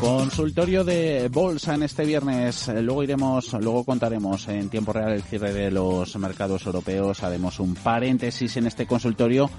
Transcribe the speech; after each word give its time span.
Consultorio 0.00 0.82
de 0.82 1.28
bolsa 1.28 1.74
en 1.74 1.82
este 1.82 2.06
viernes. 2.06 2.68
Luego 2.68 3.02
iremos, 3.02 3.52
luego 3.52 3.84
contaremos 3.84 4.48
en 4.48 4.70
tiempo 4.70 4.94
real 4.94 5.12
el 5.12 5.22
cierre 5.22 5.52
de 5.52 5.70
los 5.70 6.16
mercados 6.16 6.64
europeos. 6.64 7.22
Haremos 7.22 7.60
un 7.60 7.74
paréntesis 7.74 8.56
en 8.56 8.66
este 8.66 8.86
consultorio. 8.86 9.50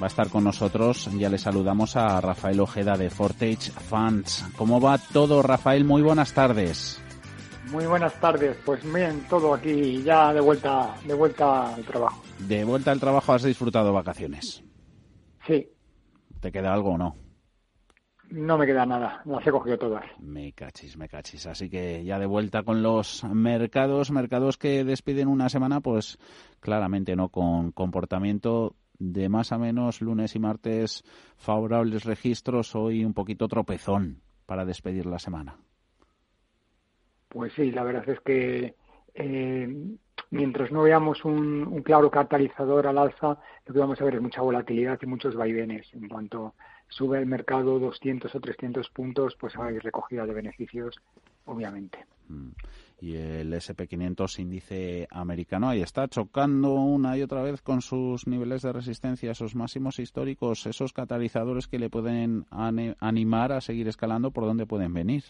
Va 0.00 0.04
a 0.04 0.06
estar 0.06 0.30
con 0.30 0.44
nosotros, 0.44 1.10
ya 1.18 1.28
le 1.28 1.36
saludamos 1.36 1.94
a 1.96 2.20
Rafael 2.22 2.58
Ojeda 2.60 2.96
de 2.96 3.10
Fortage 3.10 3.70
Funds. 3.70 4.46
¿Cómo 4.56 4.80
va 4.80 4.96
todo, 4.96 5.42
Rafael? 5.42 5.84
Muy 5.84 6.00
buenas 6.00 6.32
tardes. 6.32 6.98
Muy 7.70 7.84
buenas 7.84 8.18
tardes. 8.18 8.56
Pues 8.64 8.80
bien, 8.90 9.26
todo 9.28 9.52
aquí 9.52 10.02
ya 10.02 10.32
de 10.32 10.40
vuelta, 10.40 10.94
de 11.06 11.12
vuelta 11.12 11.74
al 11.74 11.84
trabajo. 11.84 12.22
De 12.38 12.64
vuelta 12.64 12.92
al 12.92 13.00
trabajo, 13.00 13.34
¿has 13.34 13.42
disfrutado 13.42 13.92
vacaciones? 13.92 14.64
Sí. 15.46 15.68
¿Te 16.40 16.50
queda 16.50 16.72
algo 16.72 16.92
o 16.92 16.98
no? 16.98 17.25
No 18.30 18.58
me 18.58 18.66
queda 18.66 18.84
nada, 18.84 19.22
las 19.24 19.46
he 19.46 19.50
cogido 19.50 19.78
todas. 19.78 20.04
Me 20.18 20.52
cachis, 20.52 20.96
me 20.96 21.08
cachis. 21.08 21.46
Así 21.46 21.70
que 21.70 22.04
ya 22.04 22.18
de 22.18 22.26
vuelta 22.26 22.62
con 22.64 22.82
los 22.82 23.22
mercados, 23.24 24.10
mercados 24.10 24.58
que 24.58 24.84
despiden 24.84 25.28
una 25.28 25.48
semana, 25.48 25.80
pues 25.80 26.18
claramente 26.60 27.14
no 27.14 27.28
con 27.28 27.70
comportamiento 27.72 28.74
de 28.98 29.28
más 29.28 29.52
a 29.52 29.58
menos 29.58 30.00
lunes 30.00 30.34
y 30.34 30.38
martes 30.38 31.04
favorables 31.36 32.04
registros, 32.04 32.74
hoy 32.74 33.04
un 33.04 33.14
poquito 33.14 33.46
tropezón 33.46 34.22
para 34.46 34.64
despedir 34.64 35.06
la 35.06 35.18
semana. 35.18 35.56
Pues 37.28 37.52
sí, 37.54 37.70
la 37.70 37.84
verdad 37.84 38.08
es 38.08 38.20
que 38.20 38.74
eh, 39.14 39.96
mientras 40.30 40.72
no 40.72 40.82
veamos 40.82 41.24
un, 41.24 41.66
un, 41.66 41.82
claro 41.82 42.10
catalizador 42.10 42.86
al 42.86 42.98
alza, 42.98 43.38
lo 43.66 43.74
que 43.74 43.80
vamos 43.80 44.00
a 44.00 44.04
ver 44.04 44.14
es 44.14 44.22
mucha 44.22 44.40
volatilidad 44.40 44.98
y 45.02 45.06
muchos 45.06 45.34
vaivenes 45.34 45.92
en 45.92 46.08
cuanto 46.08 46.54
sube 46.88 47.18
el 47.18 47.26
mercado 47.26 47.78
200 47.78 48.34
o 48.34 48.40
300 48.40 48.88
puntos, 48.90 49.36
pues 49.38 49.56
hay 49.56 49.78
recogida 49.78 50.26
de 50.26 50.34
beneficios, 50.34 50.96
obviamente. 51.44 51.98
Mm. 52.28 52.50
Y 53.00 53.14
el 53.16 53.52
SP500 53.52 54.38
índice 54.38 55.06
americano 55.10 55.68
ahí 55.68 55.82
está 55.82 56.08
chocando 56.08 56.72
una 56.72 57.16
y 57.18 57.22
otra 57.22 57.42
vez 57.42 57.60
con 57.60 57.82
sus 57.82 58.26
niveles 58.26 58.62
de 58.62 58.72
resistencia, 58.72 59.32
esos 59.32 59.54
máximos 59.54 59.98
históricos, 59.98 60.66
esos 60.66 60.94
catalizadores 60.94 61.66
que 61.68 61.78
le 61.78 61.90
pueden 61.90 62.46
animar 62.50 63.52
a 63.52 63.60
seguir 63.60 63.86
escalando, 63.88 64.30
¿por 64.30 64.44
dónde 64.44 64.64
pueden 64.64 64.94
venir? 64.94 65.24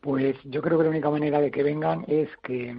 Pues 0.00 0.36
yo 0.44 0.62
creo 0.62 0.78
que 0.78 0.84
la 0.84 0.90
única 0.90 1.10
manera 1.10 1.40
de 1.40 1.52
que 1.52 1.62
vengan 1.62 2.04
es 2.08 2.28
que 2.42 2.76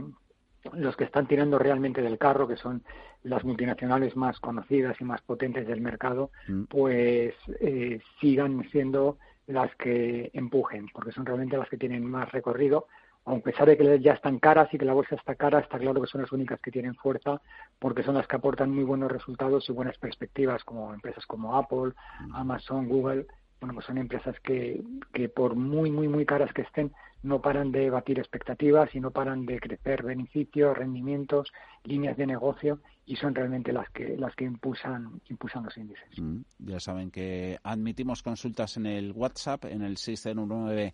los 0.73 0.95
que 0.95 1.03
están 1.03 1.27
tirando 1.27 1.59
realmente 1.59 2.01
del 2.01 2.17
carro, 2.17 2.47
que 2.47 2.55
son 2.55 2.83
las 3.23 3.43
multinacionales 3.43 4.15
más 4.15 4.39
conocidas 4.39 4.99
y 4.99 5.03
más 5.03 5.21
potentes 5.21 5.67
del 5.67 5.81
mercado, 5.81 6.31
mm. 6.47 6.63
pues 6.63 7.33
eh, 7.59 7.99
sigan 8.19 8.63
siendo 8.71 9.17
las 9.47 9.75
que 9.75 10.31
empujen, 10.33 10.87
porque 10.93 11.11
son 11.11 11.25
realmente 11.25 11.57
las 11.57 11.69
que 11.69 11.77
tienen 11.77 12.05
más 12.05 12.31
recorrido, 12.31 12.87
aunque 13.25 13.53
sabe 13.53 13.77
que 13.77 13.99
ya 13.99 14.13
están 14.13 14.39
caras 14.39 14.73
y 14.73 14.77
que 14.77 14.85
la 14.85 14.93
bolsa 14.93 15.15
está 15.15 15.35
cara, 15.35 15.59
está 15.59 15.77
claro 15.79 16.01
que 16.01 16.07
son 16.07 16.21
las 16.21 16.31
únicas 16.31 16.59
que 16.59 16.71
tienen 16.71 16.95
fuerza, 16.95 17.41
porque 17.79 18.03
son 18.03 18.15
las 18.15 18.27
que 18.27 18.35
aportan 18.35 18.71
muy 18.71 18.83
buenos 18.83 19.11
resultados 19.11 19.67
y 19.69 19.73
buenas 19.73 19.97
perspectivas, 19.97 20.63
como 20.63 20.93
empresas 20.93 21.25
como 21.25 21.57
Apple, 21.57 21.93
mm. 22.27 22.35
Amazon, 22.35 22.87
Google, 22.87 23.27
bueno, 23.63 23.75
pues 23.75 23.85
son 23.85 23.97
empresas 23.97 24.37
que, 24.41 24.83
que 25.13 25.29
por 25.29 25.55
muy, 25.55 25.89
muy, 25.89 26.09
muy 26.09 26.25
caras 26.25 26.51
que 26.53 26.63
estén, 26.63 26.91
no 27.23 27.41
paran 27.41 27.71
de 27.71 27.89
batir 27.89 28.19
expectativas 28.19 28.93
y 28.93 28.99
no 28.99 29.11
paran 29.11 29.45
de 29.45 29.59
crecer 29.59 30.03
beneficios, 30.03 30.77
rendimientos, 30.77 31.51
líneas 31.83 32.17
de 32.17 32.27
negocio 32.27 32.79
y 33.05 33.15
son 33.15 33.33
realmente 33.33 33.73
las 33.73 33.89
que 33.89 34.15
las 34.17 34.35
que 34.35 34.45
impulsan 34.45 35.21
impulsan 35.29 35.63
los 35.63 35.77
índices. 35.77 36.19
Mm, 36.19 36.41
ya 36.59 36.79
saben 36.79 37.11
que 37.11 37.57
admitimos 37.63 38.21
consultas 38.21 38.77
en 38.77 38.85
el 38.85 39.13
WhatsApp 39.13 39.65
en 39.65 39.81
el 39.81 39.97
609 39.97 40.93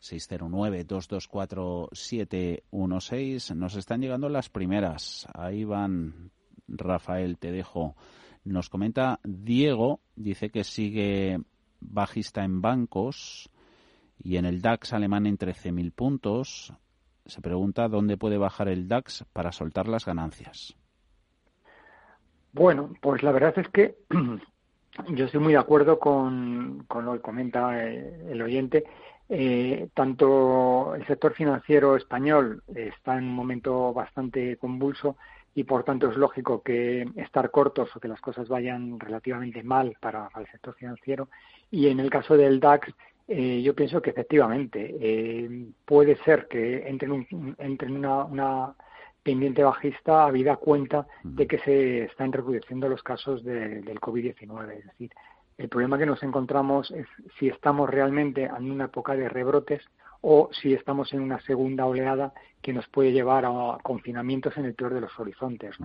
609 0.00 0.84
224 0.84 1.88
716 1.92 3.54
nos 3.56 3.76
están 3.76 4.00
llegando 4.00 4.28
las 4.28 4.48
primeras. 4.48 5.28
Ahí 5.34 5.64
van 5.64 6.30
Rafael, 6.66 7.38
te 7.38 7.50
dejo. 7.52 7.96
Nos 8.44 8.68
comenta 8.68 9.20
Diego, 9.24 10.00
dice 10.16 10.50
que 10.50 10.64
sigue 10.64 11.38
bajista 11.80 12.44
en 12.44 12.60
bancos 12.60 13.50
y 14.18 14.36
en 14.36 14.44
el 14.44 14.60
DAX 14.60 14.92
alemán 14.92 15.26
en 15.26 15.38
13.000 15.38 15.92
puntos. 15.92 16.72
Se 17.26 17.40
pregunta 17.40 17.88
dónde 17.88 18.16
puede 18.16 18.38
bajar 18.38 18.68
el 18.68 18.88
DAX 18.88 19.24
para 19.32 19.52
soltar 19.52 19.88
las 19.88 20.04
ganancias. 20.04 20.76
Bueno, 22.52 22.94
pues 23.00 23.22
la 23.22 23.32
verdad 23.32 23.58
es 23.58 23.68
que 23.68 23.96
yo 25.08 25.24
estoy 25.26 25.40
muy 25.40 25.52
de 25.52 25.58
acuerdo 25.58 25.98
con, 25.98 26.86
lo 26.88 27.12
que 27.12 27.20
comenta 27.20 27.84
eh, 27.84 28.30
el 28.30 28.42
oyente. 28.42 28.84
Eh, 29.30 29.90
tanto 29.92 30.94
el 30.94 31.06
sector 31.06 31.34
financiero 31.34 31.96
español 31.96 32.62
está 32.74 33.18
en 33.18 33.24
un 33.24 33.34
momento 33.34 33.92
bastante 33.92 34.56
convulso 34.56 35.16
y 35.54 35.64
por 35.64 35.84
tanto 35.84 36.10
es 36.10 36.16
lógico 36.16 36.62
que 36.62 37.06
estar 37.16 37.50
cortos 37.50 37.94
o 37.94 38.00
que 38.00 38.08
las 38.08 38.20
cosas 38.20 38.48
vayan 38.48 38.98
relativamente 38.98 39.62
mal 39.62 39.96
para, 40.00 40.30
el 40.36 40.46
sector 40.46 40.74
financiero. 40.74 41.28
Y 41.70 41.88
en 41.88 42.00
el 42.00 42.10
caso 42.10 42.36
del 42.36 42.60
DAX, 42.60 42.94
eh, 43.28 43.60
yo 43.62 43.74
pienso 43.74 44.00
que 44.00 44.10
efectivamente 44.10 44.96
eh, 45.00 45.66
puede 45.84 46.16
ser 46.24 46.48
que 46.48 46.88
entre 46.88 47.08
en, 47.08 47.54
entre 47.58 47.88
en 47.88 47.96
una, 47.96 48.24
una, 48.24 48.74
pendiente 49.22 49.62
bajista 49.62 50.24
habida 50.24 50.56
cuenta 50.56 51.06
de 51.22 51.46
que 51.46 51.58
se 51.58 52.04
están 52.04 52.32
recrudeciendo 52.32 52.88
los 52.88 53.02
casos 53.02 53.44
de, 53.44 53.82
del 53.82 54.00
COVID-19. 54.00 54.78
Es 54.78 54.86
decir, 54.86 55.10
el 55.58 55.68
problema 55.68 55.98
que 55.98 56.06
nos 56.06 56.22
encontramos 56.22 56.90
es 56.92 57.06
si 57.38 57.48
estamos 57.48 57.90
realmente 57.90 58.44
en 58.44 58.70
una 58.70 58.86
época 58.86 59.14
de 59.14 59.28
rebrotes 59.28 59.82
o 60.22 60.48
si 60.52 60.72
estamos 60.72 61.12
en 61.12 61.20
una 61.20 61.40
segunda 61.40 61.84
oleada 61.84 62.32
que 62.62 62.72
nos 62.72 62.88
puede 62.88 63.12
llevar 63.12 63.44
a 63.44 63.78
confinamientos 63.82 64.56
en 64.56 64.64
el 64.64 64.74
peor 64.74 64.94
de 64.94 65.02
los 65.02 65.18
horizontes. 65.18 65.76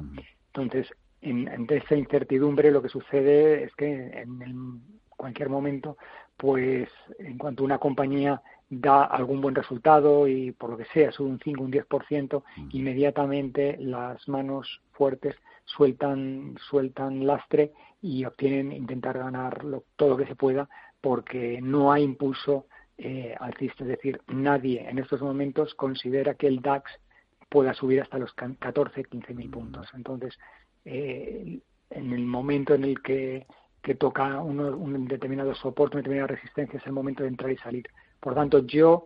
Entonces, 0.48 0.88
en, 1.22 1.68
esa 1.70 1.96
incertidumbre 1.96 2.72
lo 2.72 2.82
que 2.82 2.90
sucede 2.90 3.64
es 3.64 3.76
que 3.76 4.12
en 4.22 4.82
cualquier 5.10 5.50
momento, 5.50 5.98
pues 6.38 6.90
en 7.20 7.38
cuanto 7.38 7.64
una 7.64 7.78
compañía 7.78 8.42
da 8.70 9.04
algún 9.04 9.42
buen 9.42 9.56
resultado 9.56 10.28
y 10.28 10.52
por 10.52 10.72
lo 10.72 10.78
que 10.78 10.86
sea 10.86 11.12
sube 11.12 11.30
un 11.30 11.40
5, 11.40 11.64
un 11.64 11.72
10%, 11.72 12.44
inmediatamente 12.72 13.78
las 13.80 14.28
manos 14.28 14.82
fuertes 14.92 15.36
sueltan, 15.66 16.56
sueltan 16.70 17.26
lastre 17.26 17.72
y 18.02 18.26
obtienen 18.26 18.72
intentar 18.72 19.18
ganar 19.18 19.64
todo 19.96 20.10
lo 20.10 20.18
que 20.18 20.26
se 20.26 20.36
pueda 20.36 20.68
porque 21.02 21.60
no 21.62 21.92
hay 21.92 22.04
impulso 22.04 22.66
eh, 22.98 23.36
alcista. 23.40 23.84
Es 23.84 23.90
decir, 23.90 24.22
nadie 24.28 24.88
en 24.88 25.00
estos 25.00 25.22
momentos 25.22 25.74
considera 25.76 26.36
que 26.36 26.48
el 26.48 26.62
DAX 26.62 26.92
pueda 27.50 27.74
subir 27.74 28.02
hasta 28.02 28.18
los 28.18 28.34
14, 28.34 29.04
15 29.04 29.34
mil 29.34 29.50
puntos. 29.50 29.88
Entonces, 29.94 30.38
eh, 30.86 31.60
en 31.90 32.14
el 32.14 32.26
momento 32.26 32.74
en 32.74 32.84
el 32.84 33.02
que, 33.02 33.46
que 33.84 33.96
toca 33.96 34.40
un 34.40 35.08
determinado 35.08 35.54
soporte, 35.54 35.98
una 35.98 36.04
determinada 36.04 36.28
resistencia, 36.28 36.80
es 36.80 36.88
el 36.88 36.94
momento 36.94 37.24
de 37.24 37.30
entrar 37.30 37.52
y 37.52 37.58
salir. 37.58 37.86
Por 38.20 38.34
tanto, 38.34 38.60
yo 38.66 39.06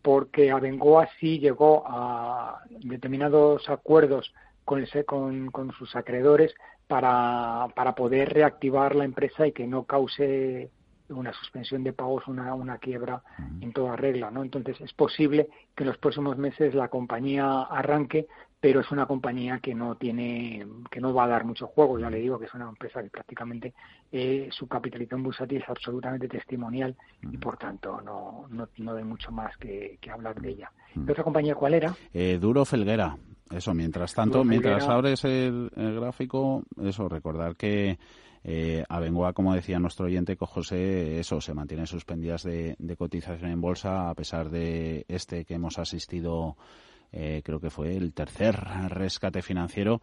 porque 0.00 0.52
Abengoa 0.52 1.08
sí 1.18 1.40
llegó 1.40 1.82
a 1.86 2.62
determinados 2.70 3.68
acuerdos 3.68 4.32
con, 4.64 5.50
con, 5.50 5.72
sus 5.72 5.96
acreedores 5.96 6.54
para, 6.86 7.66
para 7.74 7.96
poder 7.96 8.32
reactivar 8.32 8.94
la 8.94 9.04
empresa 9.04 9.46
y 9.46 9.52
que 9.52 9.66
no 9.66 9.84
cause 9.84 10.70
una 11.08 11.32
suspensión 11.32 11.82
de 11.82 11.92
pagos, 11.92 12.26
una, 12.28 12.54
una 12.54 12.78
quiebra 12.78 13.22
en 13.60 13.72
toda 13.72 13.96
regla, 13.96 14.30
¿no? 14.30 14.42
Entonces 14.42 14.80
es 14.80 14.92
posible 14.92 15.48
que 15.74 15.82
en 15.82 15.88
los 15.88 15.98
próximos 15.98 16.38
meses 16.38 16.74
la 16.74 16.88
compañía 16.88 17.62
arranque, 17.62 18.26
pero 18.62 18.78
es 18.78 18.92
una 18.92 19.06
compañía 19.06 19.58
que 19.58 19.74
no 19.74 19.96
tiene, 19.96 20.64
que 20.88 21.00
no 21.00 21.12
va 21.12 21.24
a 21.24 21.28
dar 21.28 21.44
mucho 21.44 21.66
juego. 21.66 21.98
Ya 21.98 22.08
le 22.08 22.20
digo 22.20 22.38
que 22.38 22.44
es 22.44 22.54
una 22.54 22.68
empresa 22.68 23.02
que 23.02 23.10
prácticamente 23.10 23.74
eh, 24.12 24.48
su 24.52 24.68
capitalización 24.68 25.24
bursátil 25.24 25.60
es 25.60 25.68
absolutamente 25.68 26.28
testimonial 26.28 26.94
y 27.22 27.38
por 27.38 27.56
tanto 27.56 28.00
no, 28.02 28.46
no, 28.50 28.68
no 28.78 28.94
hay 28.94 29.02
mucho 29.02 29.32
más 29.32 29.56
que, 29.56 29.98
hablar 30.08 30.40
de 30.40 30.50
ella. 30.50 30.70
¿Y 30.94 31.10
otra 31.10 31.24
compañía 31.24 31.56
cuál 31.56 31.74
era? 31.74 31.96
Eh, 32.14 32.38
Duro 32.40 32.64
Felguera. 32.64 33.16
Eso, 33.50 33.74
mientras 33.74 34.14
tanto, 34.14 34.44
mientras 34.44 34.86
abres 34.86 35.24
el, 35.24 35.68
gráfico, 35.74 36.62
eso, 36.80 37.08
recordar 37.08 37.56
que 37.56 37.98
eh, 38.44 38.84
Abengoa, 38.88 39.32
como 39.32 39.54
decía 39.56 39.80
nuestro 39.80 40.06
oyente 40.06 40.36
José, 40.38 41.18
eso 41.18 41.40
se 41.40 41.52
mantiene 41.52 41.86
suspendidas 41.88 42.44
de, 42.44 42.76
cotización 42.96 43.50
en 43.50 43.60
bolsa 43.60 44.08
a 44.08 44.14
pesar 44.14 44.50
de 44.50 45.04
este 45.08 45.44
que 45.44 45.54
hemos 45.54 45.80
asistido, 45.80 46.56
eh, 47.12 47.42
creo 47.44 47.60
que 47.60 47.70
fue 47.70 47.96
el 47.96 48.12
tercer 48.12 48.56
rescate 48.88 49.42
financiero. 49.42 50.00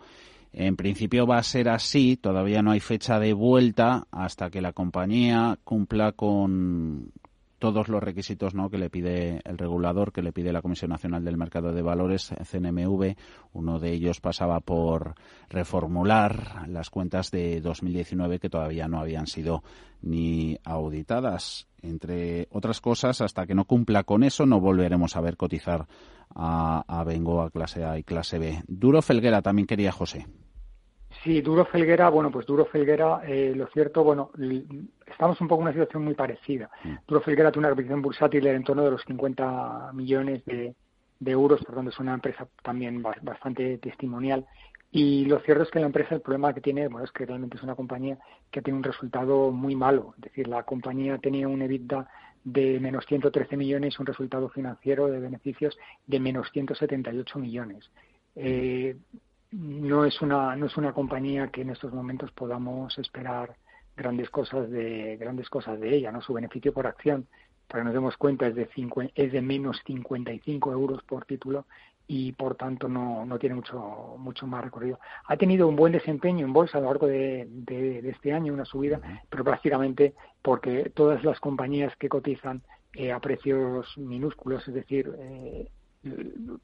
En 0.51 0.75
principio 0.75 1.27
va 1.27 1.37
a 1.37 1.43
ser 1.43 1.69
así, 1.69 2.17
todavía 2.17 2.61
no 2.61 2.71
hay 2.71 2.79
fecha 2.79 3.19
de 3.19 3.33
vuelta 3.33 4.07
hasta 4.11 4.49
que 4.49 4.61
la 4.61 4.73
compañía 4.73 5.59
cumpla 5.63 6.13
con, 6.13 7.11
todos 7.59 7.89
los 7.89 8.01
requisitos 8.01 8.55
¿no? 8.55 8.69
que 8.69 8.77
le 8.77 8.89
pide 8.89 9.41
el 9.43 9.57
regulador, 9.57 10.11
que 10.11 10.21
le 10.21 10.31
pide 10.31 10.51
la 10.51 10.61
Comisión 10.61 10.89
Nacional 10.89 11.23
del 11.23 11.37
Mercado 11.37 11.71
de 11.71 11.81
Valores, 11.81 12.33
CNMV. 12.49 13.15
Uno 13.53 13.79
de 13.79 13.91
ellos 13.91 14.21
pasaba 14.21 14.61
por 14.61 15.15
reformular 15.49 16.67
las 16.67 16.89
cuentas 16.89 17.29
de 17.31 17.61
2019 17.61 18.39
que 18.39 18.49
todavía 18.49 18.87
no 18.87 18.99
habían 18.99 19.27
sido 19.27 19.63
ni 20.01 20.57
auditadas. 20.63 21.67
Entre 21.81 22.47
otras 22.51 22.81
cosas, 22.81 23.21
hasta 23.21 23.45
que 23.45 23.55
no 23.55 23.65
cumpla 23.65 24.03
con 24.03 24.23
eso, 24.23 24.45
no 24.45 24.59
volveremos 24.59 25.15
a 25.15 25.21
ver 25.21 25.37
cotizar 25.37 25.87
a, 26.33 26.83
a 26.87 27.03
Bengoa 27.03 27.51
clase 27.51 27.83
A 27.83 27.97
y 27.97 28.03
clase 28.03 28.39
B. 28.39 28.63
Duro 28.67 29.01
Felguera 29.01 29.41
también 29.41 29.67
quería 29.67 29.91
José. 29.91 30.25
Sí, 31.23 31.41
Duro 31.41 31.65
Felguera, 31.65 32.09
bueno, 32.09 32.31
pues 32.31 32.45
Duro 32.45 32.65
Felguera, 32.65 33.21
eh, 33.27 33.53
lo 33.53 33.67
cierto, 33.67 34.03
bueno, 34.03 34.31
estamos 35.05 35.39
un 35.41 35.47
poco 35.49 35.61
en 35.61 35.67
una 35.67 35.73
situación 35.73 36.03
muy 36.03 36.13
parecida. 36.13 36.69
Mm. 36.83 36.93
Duro 37.07 37.21
Felguera 37.21 37.51
tiene 37.51 37.67
una 37.67 37.69
capitalización 37.75 38.01
bursátil 38.01 38.47
en 38.47 38.63
torno 38.63 38.83
de 38.83 38.91
los 38.91 39.03
50 39.03 39.91
millones 39.93 40.45
de, 40.45 40.75
euros, 41.25 41.61
por 41.65 41.75
tanto 41.75 41.91
es 41.91 41.99
una 41.99 42.13
empresa 42.13 42.47
también 42.63 43.01
bastante 43.01 43.77
testimonial. 43.79 44.45
Y 44.91 45.25
lo 45.25 45.39
cierto 45.41 45.63
es 45.63 45.69
que 45.69 45.79
la 45.79 45.85
empresa, 45.87 46.15
el 46.15 46.21
problema 46.21 46.53
que 46.53 46.61
tiene, 46.61 46.87
bueno, 46.87 47.05
es 47.05 47.11
que 47.11 47.25
realmente 47.25 47.57
es 47.57 47.63
una 47.63 47.75
compañía 47.75 48.17
que 48.49 48.61
tiene 48.61 48.77
un 48.77 48.83
resultado 48.83 49.51
muy 49.51 49.75
malo. 49.75 50.13
Es 50.17 50.23
decir, 50.23 50.47
la 50.47 50.63
compañía 50.63 51.17
tenía 51.17 51.47
un 51.47 51.61
EBITDA 51.61 52.07
de 52.43 52.79
menos 52.79 53.05
113 53.05 53.57
millones, 53.57 53.99
un 53.99 54.05
resultado 54.05 54.49
financiero 54.49 55.07
de 55.07 55.19
beneficios 55.19 55.77
de 56.07 56.19
menos 56.19 56.49
178 56.51 57.37
millones. 57.37 57.91
Eh, 58.35 58.95
no 59.51 60.05
es 60.05 60.21
una 60.21 60.55
no 60.55 60.67
es 60.67 60.77
una 60.77 60.93
compañía 60.93 61.47
que 61.47 61.61
en 61.61 61.71
estos 61.71 61.93
momentos 61.93 62.31
podamos 62.31 62.97
esperar 62.99 63.55
grandes 63.95 64.29
cosas 64.29 64.69
de 64.69 65.17
grandes 65.17 65.49
cosas 65.49 65.79
de 65.79 65.95
ella 65.95 66.11
no 66.11 66.21
su 66.21 66.33
beneficio 66.33 66.73
por 66.73 66.87
acción 66.87 67.27
para 67.67 67.81
que 67.81 67.85
nos 67.85 67.93
demos 67.93 68.17
cuenta 68.17 68.47
es 68.47 68.55
de 68.55 68.69
es 69.15 69.31
de 69.31 69.41
menos 69.41 69.81
55 69.85 70.71
euros 70.71 71.03
por 71.03 71.25
título 71.25 71.65
y 72.07 72.31
por 72.31 72.55
tanto 72.55 72.89
no, 72.89 73.23
no 73.23 73.37
tiene 73.37 73.53
mucho 73.53 74.15
mucho 74.17 74.47
más 74.47 74.63
recorrido. 74.63 74.99
Ha 75.27 75.37
tenido 75.37 75.67
un 75.67 75.75
buen 75.75 75.93
desempeño 75.93 76.43
en 76.43 76.53
bolsa 76.53 76.79
a 76.79 76.81
lo 76.81 76.87
largo 76.87 77.05
de, 77.05 77.47
de, 77.47 78.09
este 78.09 78.33
año 78.33 78.51
una 78.51 78.65
subida 78.65 78.99
pero 79.29 79.43
prácticamente 79.43 80.15
porque 80.41 80.91
todas 80.95 81.23
las 81.23 81.39
compañías 81.39 81.95
que 81.97 82.09
cotizan 82.09 82.63
eh, 82.93 83.11
a 83.11 83.19
precios 83.19 83.95
minúsculos 83.97 84.67
es 84.67 84.73
decir 84.73 85.13
eh, 85.19 85.69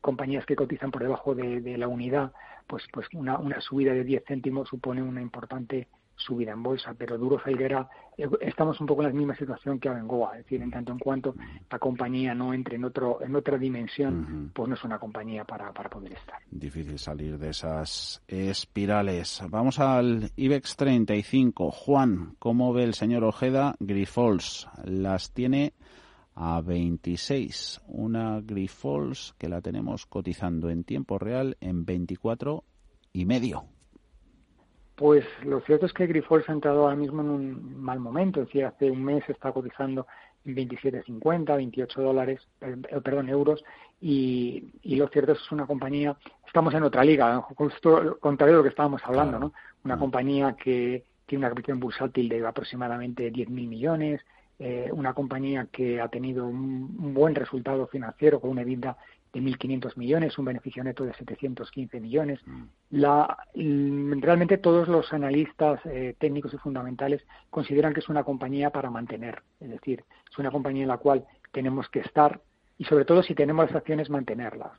compañías 0.02 0.46
que 0.46 0.56
cotizan 0.56 0.92
por 0.92 1.04
debajo 1.04 1.36
de, 1.36 1.78
la 1.78 1.88
unidad, 1.88 2.32
pues, 2.68 2.84
pues 2.92 3.08
una, 3.14 3.38
una, 3.38 3.62
subida 3.62 3.94
de 3.94 4.04
10 4.04 4.24
céntimos 4.26 4.70
supone 4.70 5.02
una 5.02 5.22
importante 5.22 5.88
subida 6.16 6.54
en 6.54 6.64
bolsa, 6.64 6.94
pero 6.98 7.18
Duro 7.18 7.38
Felguera 7.38 7.90
eh, 8.18 8.28
estamos 8.42 8.80
un 8.80 8.88
poco 8.88 9.02
en 9.02 9.10
la 9.10 9.14
misma 9.14 9.36
situación 9.36 9.80
que 9.80 9.90
Abengoa, 9.90 10.38
es 10.38 10.46
decir, 10.46 10.62
en 10.62 10.72
tanto 10.72 10.94
en 10.94 11.00
cuanto 11.00 11.36
la 11.70 11.78
compañía 11.78 12.34
no 12.34 12.54
entre 12.54 12.78
en 12.78 12.86
otro 12.86 13.22
en 13.22 13.36
otra 13.36 13.58
dimensión, 13.58 14.52
pues 14.54 14.70
no 14.70 14.76
es 14.76 14.84
una 14.84 14.98
compañía 14.98 15.44
para, 15.44 15.74
para 15.74 15.90
poder 15.90 16.14
estar. 16.14 16.40
Difícil 16.50 16.98
salir 17.00 17.38
de 17.38 17.50
esas 17.50 18.24
espirales. 18.28 19.44
Vamos 19.50 19.80
al 19.80 20.32
IBEX 20.36 20.78
35. 20.78 21.72
Juan, 21.72 22.36
¿cómo 22.40 22.74
ve 22.74 22.84
el 22.84 22.94
señor 22.94 23.24
Ojeda? 23.26 23.76
Grifols 23.80 24.70
las 24.86 25.34
tiene 25.34 25.74
a 26.36 26.62
26. 26.62 27.82
Una 27.88 28.42
Grifols 28.42 29.34
que 29.38 29.50
la 29.50 29.62
tenemos 29.62 30.06
cotizando 30.06 30.70
en 30.70 30.84
tiempo 30.84 31.18
real 31.18 31.58
en 31.62 31.86
24 31.86 32.64
y 33.14 33.26
medio. 33.26 33.66
Pues 34.96 35.26
lo 35.44 35.60
cierto 35.62 35.86
es 35.86 35.94
que 35.94 36.08
Grifols 36.08 36.48
ha 36.48 36.54
entrado 36.54 36.84
ahora 36.84 36.96
mismo 36.96 37.22
en 37.22 37.30
un 37.30 37.82
mal 37.82 38.00
momento. 38.00 38.42
Es 38.42 38.48
decir, 38.48 38.66
hace 38.66 38.90
un 38.90 39.04
mes 39.04 39.24
está 39.28 39.52
cotizando 39.52 40.08
en 40.46 40.56
27,50, 40.56 41.56
28 41.56 42.02
dólares, 42.02 42.40
eh, 42.62 42.78
perdón, 43.04 43.30
euros. 43.30 43.64
Y, 44.00 44.72
y, 44.84 44.96
lo 44.96 45.08
cierto 45.08 45.34
es 45.34 45.40
que 45.40 45.46
es 45.46 45.52
una 45.52 45.66
compañía, 45.66 46.16
estamos 46.46 46.74
en 46.74 46.84
otra 46.84 47.04
liga, 47.04 47.42
justo 47.42 48.18
contrario 48.20 48.54
de 48.54 48.58
lo 48.58 48.64
que 48.64 48.70
estábamos 48.70 49.02
hablando, 49.04 49.40
¿no? 49.40 49.54
Una 49.84 49.98
compañía 49.98 50.56
que 50.56 51.04
tiene 51.26 51.42
una 51.42 51.50
capitalización 51.50 51.80
bursátil 51.80 52.30
de 52.30 52.46
aproximadamente 52.46 53.32
10.000 53.32 53.68
millones, 53.68 54.22
eh, 54.58 54.90
una 54.92 55.14
compañía 55.14 55.68
que 55.72 56.00
ha 56.00 56.08
tenido 56.08 56.48
un, 56.48 57.14
buen 57.14 57.36
resultado 57.36 57.88
financiero 57.88 58.40
con 58.40 58.52
una 58.52 58.62
EBITDA 58.62 58.98
de 59.34 59.42
1.500 59.42 59.98
millones, 59.98 60.38
un 60.38 60.46
beneficio 60.46 60.82
neto 60.84 61.04
de 61.04 61.14
715 61.14 62.00
millones. 62.00 62.40
Mm. 62.46 62.64
La, 62.92 63.38
realmente 63.54 64.58
todos 64.58 64.88
los 64.88 65.12
analistas 65.12 65.82
eh, 65.86 66.16
técnicos 66.18 66.54
y 66.54 66.58
fundamentales 66.58 67.22
consideran 67.50 67.94
que 67.94 68.00
es 68.00 68.08
una 68.08 68.24
compañía 68.24 68.70
para 68.70 68.90
mantener, 68.90 69.44
es 69.60 69.70
decir, 69.70 70.06
es 70.32 70.38
una 70.38 70.52
compañía 70.52 70.84
en 70.84 70.90
la 70.90 70.98
cual 70.98 71.26
tenemos 71.52 71.90
que 71.90 72.00
estar 72.00 72.40
y 72.78 72.86
sobre 72.86 73.06
todo 73.06 73.24
si 73.24 73.36
tenemos 73.36 73.68
las 73.68 73.76
acciones 73.76 74.10
mantenerlas. 74.10 74.72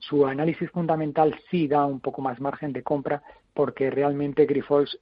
Su 0.00 0.26
análisis 0.26 0.70
fundamental 0.70 1.34
sí 1.50 1.68
da 1.68 1.86
un 1.86 2.00
poco 2.00 2.20
más 2.20 2.40
margen 2.40 2.72
de 2.72 2.82
compra 2.82 3.22
porque 3.52 3.90
realmente 3.90 4.46
Grifols 4.46 4.98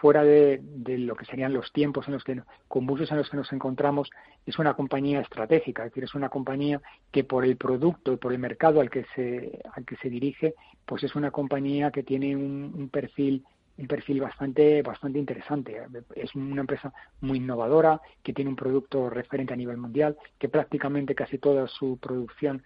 fuera 0.00 0.24
de, 0.24 0.60
lo 0.98 1.14
que 1.14 1.26
serían 1.26 1.52
los 1.52 1.72
tiempos 1.72 2.06
en 2.08 2.14
los 2.14 2.24
que 2.24 2.40
convulsos 2.68 3.10
en 3.10 3.18
los 3.18 3.28
que 3.28 3.36
nos 3.36 3.52
encontramos, 3.52 4.10
es 4.46 4.58
una 4.58 4.74
compañía 4.74 5.20
estratégica, 5.20 5.84
es 5.84 5.90
decir, 5.90 6.04
es 6.04 6.14
una 6.14 6.30
compañía 6.30 6.80
que 7.12 7.22
por 7.22 7.44
el 7.44 7.56
producto 7.56 8.12
y 8.12 8.16
por 8.16 8.32
el 8.32 8.38
mercado 8.38 8.80
al 8.80 8.88
que 8.88 9.04
se 9.14 9.60
al 9.74 9.84
que 9.84 9.96
se 9.96 10.08
dirige, 10.08 10.54
pues 10.86 11.04
es 11.04 11.14
una 11.14 11.30
compañía 11.30 11.90
que 11.90 12.02
tiene 12.02 12.34
un, 12.34 12.88
perfil 12.90 13.44
un 13.76 13.86
perfil 13.86 14.20
bastante 14.20 14.82
bastante 14.82 15.18
interesante. 15.18 15.82
Es 16.14 16.34
una 16.34 16.62
empresa 16.62 16.92
muy 17.20 17.38
innovadora, 17.38 18.00
que 18.22 18.32
tiene 18.32 18.50
un 18.50 18.56
producto 18.56 19.10
referente 19.10 19.52
a 19.52 19.56
nivel 19.56 19.76
mundial, 19.76 20.16
que 20.38 20.48
prácticamente 20.48 21.14
casi 21.14 21.38
toda 21.38 21.68
su 21.68 21.98
producción 21.98 22.62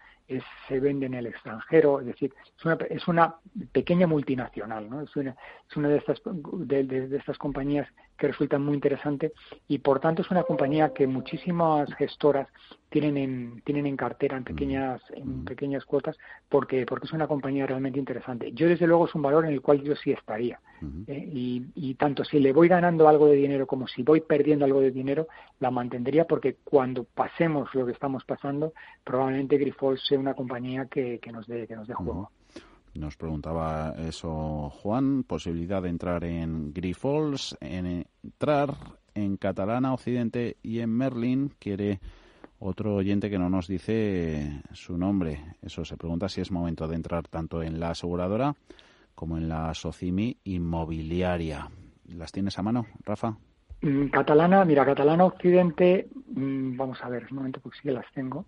se 0.68 0.80
vende 0.80 1.06
en 1.06 1.14
el 1.14 1.26
extranjero, 1.26 2.00
es 2.00 2.06
decir, 2.06 2.32
es 2.56 2.64
una, 2.64 2.78
es 2.88 3.08
una 3.08 3.34
pequeña 3.72 4.06
multinacional, 4.06 4.88
¿no? 4.88 5.02
Es 5.02 5.14
una, 5.16 5.36
es 5.68 5.76
una 5.76 5.88
de, 5.88 5.98
estas, 5.98 6.20
de, 6.24 7.16
estas 7.16 7.36
compañías 7.36 7.88
que 8.16 8.28
resulta 8.28 8.58
muy 8.58 8.74
interesante 8.74 9.32
y 9.68 9.78
por 9.78 10.00
tanto 10.00 10.22
es 10.22 10.30
una 10.30 10.44
compañía 10.44 10.94
que 10.94 11.06
muchísimas 11.06 11.92
gestoras 11.94 12.48
tienen 12.88 13.16
en, 13.16 13.62
tienen 13.62 13.86
en 13.86 13.96
cartera 13.96 14.36
en 14.36 14.42
mm. 14.42 14.46
pequeñas, 14.46 15.02
en 15.12 15.42
mm. 15.42 15.44
pequeñas 15.44 15.84
cuotas 15.84 16.16
porque, 16.48 16.86
porque 16.86 17.06
es 17.06 17.12
una 17.12 17.26
compañía 17.26 17.66
realmente 17.66 17.98
interesante. 17.98 18.52
Yo 18.52 18.68
desde 18.68 18.86
luego 18.86 19.06
es 19.06 19.14
un 19.14 19.22
valor 19.22 19.44
en 19.44 19.52
el 19.52 19.60
cual 19.60 19.82
yo 19.82 19.94
sí 19.96 20.12
estaría. 20.12 20.60
¿eh? 21.06 21.30
y, 21.32 21.64
y 21.74 21.94
tanto 21.94 22.24
si 22.24 22.38
le 22.38 22.52
voy 22.52 22.68
ganando 22.68 23.08
algo 23.08 23.26
de 23.26 23.36
dinero 23.36 23.66
como 23.66 23.88
si 23.88 24.02
voy 24.02 24.20
perdiendo 24.20 24.64
algo 24.64 24.80
de 24.80 24.90
dinero, 24.90 25.28
la 25.60 25.70
mantendría 25.70 26.26
porque 26.26 26.56
cuando 26.62 27.04
pasemos 27.04 27.74
lo 27.74 27.86
que 27.86 27.92
estamos 27.92 28.24
pasando, 28.24 28.74
probablemente 29.02 29.58
Grifols 29.58 30.02
sea 30.14 30.20
una 30.20 30.34
compañía 30.34 30.86
que, 30.86 31.18
que 31.18 31.32
nos 31.32 31.46
dé, 31.46 31.66
que 31.66 31.74
nos 31.74 31.88
dé 31.88 31.94
juego. 31.94 32.30
Nos 32.94 33.16
preguntaba 33.16 33.94
eso 33.98 34.70
Juan, 34.70 35.24
posibilidad 35.24 35.82
de 35.82 35.88
entrar 35.88 36.22
en 36.24 36.72
Grifols, 36.72 37.56
en 37.60 38.06
entrar 38.22 38.74
en 39.14 39.36
Catalana 39.36 39.92
Occidente 39.92 40.56
y 40.62 40.78
en 40.78 40.90
Merlin. 40.90 41.50
Quiere 41.58 41.98
otro 42.60 42.94
oyente 42.94 43.30
que 43.30 43.38
no 43.38 43.50
nos 43.50 43.66
dice 43.66 44.62
su 44.72 44.96
nombre. 44.96 45.56
Eso 45.60 45.84
se 45.84 45.96
pregunta 45.96 46.28
si 46.28 46.40
es 46.40 46.52
momento 46.52 46.86
de 46.86 46.94
entrar 46.94 47.26
tanto 47.26 47.62
en 47.62 47.80
la 47.80 47.90
aseguradora 47.90 48.54
como 49.16 49.36
en 49.36 49.48
la 49.48 49.74
Socimi 49.74 50.36
inmobiliaria. 50.44 51.68
¿Las 52.06 52.30
tienes 52.30 52.58
a 52.58 52.62
mano, 52.62 52.86
Rafa? 53.04 53.36
Mm, 53.80 54.06
catalana, 54.06 54.64
mira, 54.64 54.84
Catalana 54.84 55.24
Occidente, 55.24 56.08
mm, 56.28 56.76
vamos 56.76 57.02
a 57.02 57.08
ver, 57.08 57.26
un 57.30 57.38
momento 57.38 57.60
porque 57.60 57.78
sí 57.78 57.82
que 57.82 57.92
las 57.92 58.06
tengo. 58.12 58.46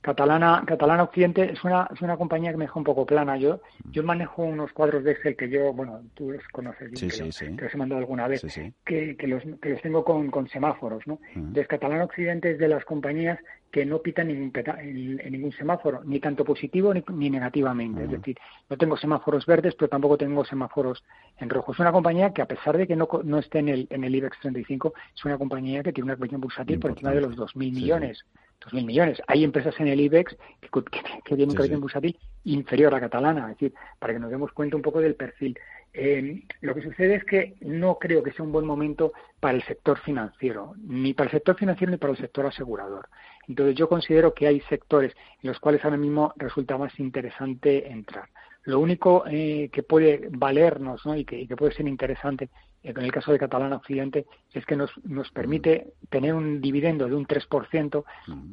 Catalana, 0.00 0.62
Catalana 0.66 1.02
Occidente 1.02 1.50
es 1.52 1.64
una, 1.64 1.88
es 1.92 2.00
una 2.00 2.16
compañía 2.16 2.52
que 2.52 2.56
me 2.56 2.66
deja 2.66 2.78
un 2.78 2.84
poco 2.84 3.04
plana. 3.04 3.36
Yo, 3.36 3.60
yo 3.90 4.02
manejo 4.02 4.42
unos 4.42 4.72
cuadros 4.72 5.02
de 5.02 5.12
Excel 5.12 5.36
que 5.36 5.48
yo, 5.48 5.72
bueno, 5.72 6.02
tú 6.14 6.30
los 6.30 6.46
conoces, 6.48 6.90
sí, 6.94 7.10
sí, 7.10 7.56
que, 7.56 7.64
los 7.64 7.74
he 7.74 7.76
mandado 7.76 7.98
alguna 7.98 8.28
vez, 8.28 8.42
que, 8.84 9.16
que, 9.16 9.26
los, 9.26 9.42
que 9.60 9.70
los 9.70 9.82
tengo 9.82 10.04
con, 10.04 10.30
con 10.30 10.48
semáforos, 10.48 11.06
¿no? 11.06 11.18
Entonces, 11.34 11.66
Catalana 11.66 12.04
Occidente 12.04 12.52
es 12.52 12.58
de 12.58 12.68
las 12.68 12.84
compañías 12.84 13.38
que 13.70 13.84
no 13.84 14.00
pitan 14.00 14.28
ningún 14.28 14.52
en, 14.78 15.32
ningún 15.32 15.52
semáforo, 15.52 16.02
ni 16.04 16.20
tanto 16.20 16.44
positivo 16.44 16.94
ni, 16.94 17.30
negativamente. 17.30 18.04
Es 18.04 18.10
decir, 18.10 18.38
no 18.70 18.76
tengo 18.78 18.96
semáforos 18.96 19.44
verdes, 19.44 19.74
pero 19.74 19.88
tampoco 19.88 20.16
tengo 20.16 20.44
semáforos 20.44 21.04
en 21.38 21.50
rojo. 21.50 21.72
Es 21.72 21.78
una 21.78 21.92
compañía 21.92 22.32
que, 22.32 22.42
a 22.42 22.46
pesar 22.46 22.76
de 22.78 22.86
que 22.86 22.96
no, 22.96 23.08
no 23.24 23.38
esté 23.38 23.58
en 23.58 23.68
el, 23.68 23.86
en 23.90 24.04
el 24.04 24.14
IBEX 24.14 24.40
35, 24.40 24.94
es 25.14 25.24
una 25.24 25.36
compañía 25.36 25.82
que 25.82 25.92
tiene 25.92 26.06
una 26.06 26.16
cuestión 26.16 26.40
bursátil 26.40 26.78
por 26.78 26.92
encima 26.92 27.10
de 27.10 27.20
los 27.20 27.36
2.000 27.36 27.56
millones. 27.74 28.24
2.000 28.66 28.84
millones. 28.84 29.22
Hay 29.26 29.44
empresas 29.44 29.74
en 29.80 29.88
el 29.88 30.00
IBEX 30.00 30.36
que, 30.60 30.68
que, 30.68 31.36
tienen 31.36 31.50
un 31.50 31.56
capital 31.56 31.80
bursátil 31.80 32.18
inferior 32.44 32.94
a 32.94 33.00
catalana, 33.00 33.42
es 33.42 33.58
decir, 33.58 33.74
para 33.98 34.12
que 34.12 34.18
nos 34.18 34.30
demos 34.30 34.52
cuenta 34.52 34.76
un 34.76 34.82
poco 34.82 35.00
del 35.00 35.14
perfil. 35.14 35.58
Eh, 35.98 36.42
lo 36.60 36.74
que 36.74 36.82
sucede 36.82 37.14
es 37.14 37.24
que 37.24 37.54
no 37.62 37.98
creo 37.98 38.22
que 38.22 38.32
sea 38.32 38.44
un 38.44 38.52
buen 38.52 38.66
momento 38.66 39.12
para 39.40 39.56
el 39.56 39.62
sector 39.62 39.98
financiero, 40.00 40.74
ni 40.76 41.14
para 41.14 41.28
el 41.28 41.32
sector 41.32 41.56
financiero 41.56 41.90
ni 41.90 41.96
para 41.96 42.12
el 42.12 42.18
sector 42.18 42.44
asegurador. 42.44 43.08
Entonces 43.48 43.76
yo 43.76 43.88
considero 43.88 44.34
que 44.34 44.46
hay 44.46 44.60
sectores 44.68 45.14
en 45.42 45.48
los 45.48 45.58
cuales 45.58 45.82
ahora 45.84 45.96
mismo 45.96 46.34
resulta 46.36 46.76
más 46.76 46.98
interesante 47.00 47.90
entrar. 47.90 48.28
Lo 48.66 48.80
único 48.80 49.24
eh, 49.26 49.70
que 49.72 49.82
puede 49.82 50.28
valernos 50.30 51.04
¿no? 51.06 51.16
y, 51.16 51.24
que, 51.24 51.46
puede 51.56 51.72
ser 51.72 51.88
interesante 51.88 52.50
en 52.82 52.96
el 52.98 53.10
caso 53.10 53.32
de 53.32 53.38
Catalana 53.38 53.76
Occidente 53.76 54.26
es 54.52 54.64
que 54.64 54.76
nos, 54.76 54.90
nos 55.04 55.30
permite 55.32 55.94
tener 56.08 56.34
un 56.34 56.60
dividendo 56.60 57.08
de 57.08 57.16
un 57.16 57.26
3% 57.26 58.04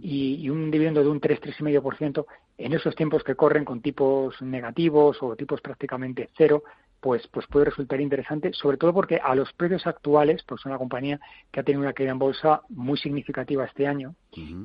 y, 0.01 0.35
y 0.35 0.49
un 0.49 0.71
dividendo 0.71 1.03
de 1.03 1.09
un 1.09 1.21
3-3,5% 1.21 2.25
en 2.57 2.73
esos 2.73 2.95
tiempos 2.95 3.23
que 3.23 3.35
corren 3.35 3.65
con 3.65 3.81
tipos 3.81 4.41
negativos 4.41 5.17
o 5.21 5.35
tipos 5.35 5.61
prácticamente 5.61 6.29
cero, 6.35 6.63
pues, 6.99 7.27
pues 7.27 7.45
puede 7.47 7.65
resultar 7.65 7.99
interesante, 7.99 8.53
sobre 8.53 8.77
todo 8.77 8.93
porque 8.93 9.19
a 9.21 9.35
los 9.35 9.51
precios 9.53 9.85
actuales, 9.85 10.41
pues 10.47 10.65
una 10.65 10.77
compañía 10.77 11.19
que 11.51 11.59
ha 11.59 11.63
tenido 11.63 11.81
una 11.81 11.93
caída 11.93 12.13
en 12.13 12.19
bolsa 12.19 12.61
muy 12.69 12.97
significativa 12.97 13.65
este 13.65 13.87
año, 13.87 14.15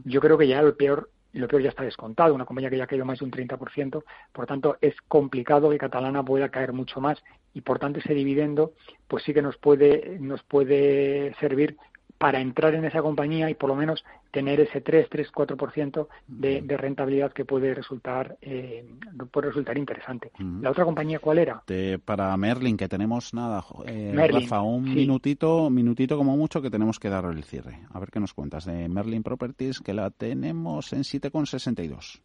yo 0.04 0.20
creo 0.20 0.38
que 0.38 0.46
ya 0.46 0.60
el 0.60 0.74
peor 0.74 1.10
y 1.32 1.38
lo 1.38 1.48
peor 1.48 1.62
ya 1.62 1.68
está 1.70 1.84
descontado, 1.84 2.34
una 2.34 2.44
compañía 2.44 2.70
que 2.70 2.78
ya 2.78 2.86
caído 2.86 3.04
más 3.04 3.18
de 3.18 3.24
un 3.24 3.30
30%, 3.30 4.02
por 4.32 4.46
tanto 4.46 4.78
es 4.80 4.94
complicado 5.08 5.70
que 5.70 5.78
Catalana 5.78 6.22
pueda 6.22 6.48
caer 6.48 6.72
mucho 6.72 7.00
más 7.00 7.22
y 7.54 7.60
por 7.60 7.78
tanto 7.78 7.98
ese 7.98 8.14
dividendo 8.14 8.72
pues 9.06 9.24
sí 9.24 9.34
que 9.34 9.42
nos 9.42 9.56
puede 9.56 10.18
nos 10.20 10.42
puede 10.42 11.34
servir 11.40 11.76
para 12.18 12.40
entrar 12.40 12.74
en 12.74 12.84
esa 12.84 13.00
compañía 13.00 13.48
y 13.48 13.54
por 13.54 13.68
lo 13.70 13.76
menos 13.76 14.04
tener 14.32 14.60
ese 14.60 14.80
3, 14.80 15.08
3, 15.08 15.32
4% 15.32 16.08
de, 16.26 16.60
de 16.62 16.76
rentabilidad 16.76 17.32
que 17.32 17.44
puede 17.44 17.74
resultar 17.74 18.36
eh, 18.42 18.84
puede 19.30 19.48
resultar 19.48 19.78
interesante. 19.78 20.32
¿La 20.60 20.70
otra 20.70 20.84
compañía 20.84 21.20
cuál 21.20 21.38
era? 21.38 21.62
para 22.04 22.36
Merlin, 22.36 22.76
que 22.76 22.88
tenemos 22.88 23.32
nada, 23.34 23.64
eh, 23.86 24.12
Rafa, 24.30 24.62
un 24.62 24.82
minutito, 24.82 25.70
minutito 25.70 26.16
como 26.16 26.36
mucho 26.36 26.60
que 26.60 26.70
tenemos 26.70 26.98
que 26.98 27.08
dar 27.08 27.24
el 27.26 27.44
cierre. 27.44 27.80
A 27.92 28.00
ver 28.00 28.10
qué 28.10 28.20
nos 28.20 28.34
cuentas 28.34 28.64
de 28.64 28.88
Merlin 28.88 29.22
Properties, 29.22 29.80
que 29.80 29.94
la 29.94 30.10
tenemos 30.10 30.92
en 30.92 31.00
7,62. 31.00 32.20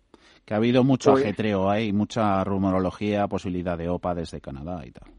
Que 0.46 0.54
ha 0.54 0.58
habido 0.58 0.84
mucho 0.84 1.12
pues 1.12 1.24
ajetreo, 1.24 1.70
hay 1.70 1.94
mucha 1.94 2.44
rumorología, 2.44 3.28
posibilidad 3.28 3.78
de 3.78 3.90
OPA 3.90 4.16
desde 4.16 4.42
Canadá 4.42 4.86
y 4.86 4.92
tal. 4.92 5.12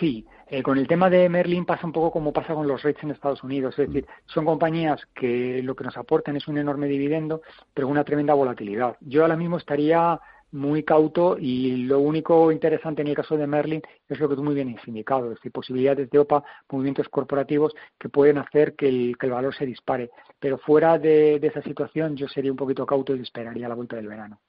Sí, 0.00 0.26
eh, 0.50 0.62
con 0.62 0.78
el 0.78 0.88
tema 0.88 1.10
de 1.10 1.28
Merlin 1.28 1.64
pasa 1.64 1.86
un 1.86 1.92
poco 1.92 2.10
como 2.10 2.32
pasa 2.32 2.54
con 2.54 2.66
los 2.66 2.82
REITs 2.82 3.02
en 3.02 3.10
Estados 3.10 3.42
Unidos, 3.42 3.78
es 3.78 3.88
decir, 3.88 4.06
son 4.26 4.44
compañías 4.44 5.00
que 5.14 5.62
lo 5.62 5.76
que 5.76 5.84
nos 5.84 5.96
aportan 5.96 6.36
es 6.36 6.48
un 6.48 6.58
enorme 6.58 6.86
dividendo, 6.86 7.42
pero 7.74 7.88
una 7.88 8.04
tremenda 8.04 8.34
volatilidad. 8.34 8.96
Yo 9.00 9.22
ahora 9.22 9.36
mismo 9.36 9.58
estaría 9.58 10.18
muy 10.50 10.82
cauto 10.82 11.36
y 11.38 11.84
lo 11.84 12.00
único 12.00 12.50
interesante 12.50 13.02
en 13.02 13.08
el 13.08 13.14
caso 13.14 13.36
de 13.36 13.46
Merlin 13.46 13.82
es 14.08 14.18
lo 14.18 14.28
que 14.28 14.36
tú 14.36 14.42
muy 14.42 14.54
bien 14.54 14.74
has 14.78 14.88
indicado, 14.88 15.26
es 15.26 15.36
decir, 15.36 15.52
posibilidades 15.52 16.08
de 16.08 16.18
OPA, 16.18 16.42
movimientos 16.70 17.08
corporativos 17.10 17.74
que 17.98 18.08
pueden 18.08 18.38
hacer 18.38 18.74
que 18.74 18.88
el, 18.88 19.16
valor 19.30 19.54
se 19.54 19.66
dispare. 19.66 20.10
Pero 20.40 20.56
fuera 20.56 20.98
de 20.98 21.38
esa 21.42 21.62
situación 21.62 22.16
yo 22.16 22.28
sería 22.28 22.50
un 22.50 22.56
poquito 22.56 22.86
cauto 22.86 23.14
y 23.14 23.20
esperaría 23.20 23.68
la 23.68 23.74
vuelta 23.74 23.96
del 23.96 24.08
verano. 24.08 24.40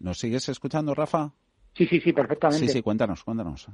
¿Nos 0.00 0.18
sigues 0.18 0.48
escuchando, 0.48 0.94
Rafa? 0.94 1.32
Sí, 1.74 1.86
sí, 1.86 2.00
sí, 2.00 2.12
perfectamente. 2.12 2.66
Sí, 2.66 2.72
sí, 2.72 2.82
cuéntanos, 2.82 3.22
cuéntanos. 3.22 3.68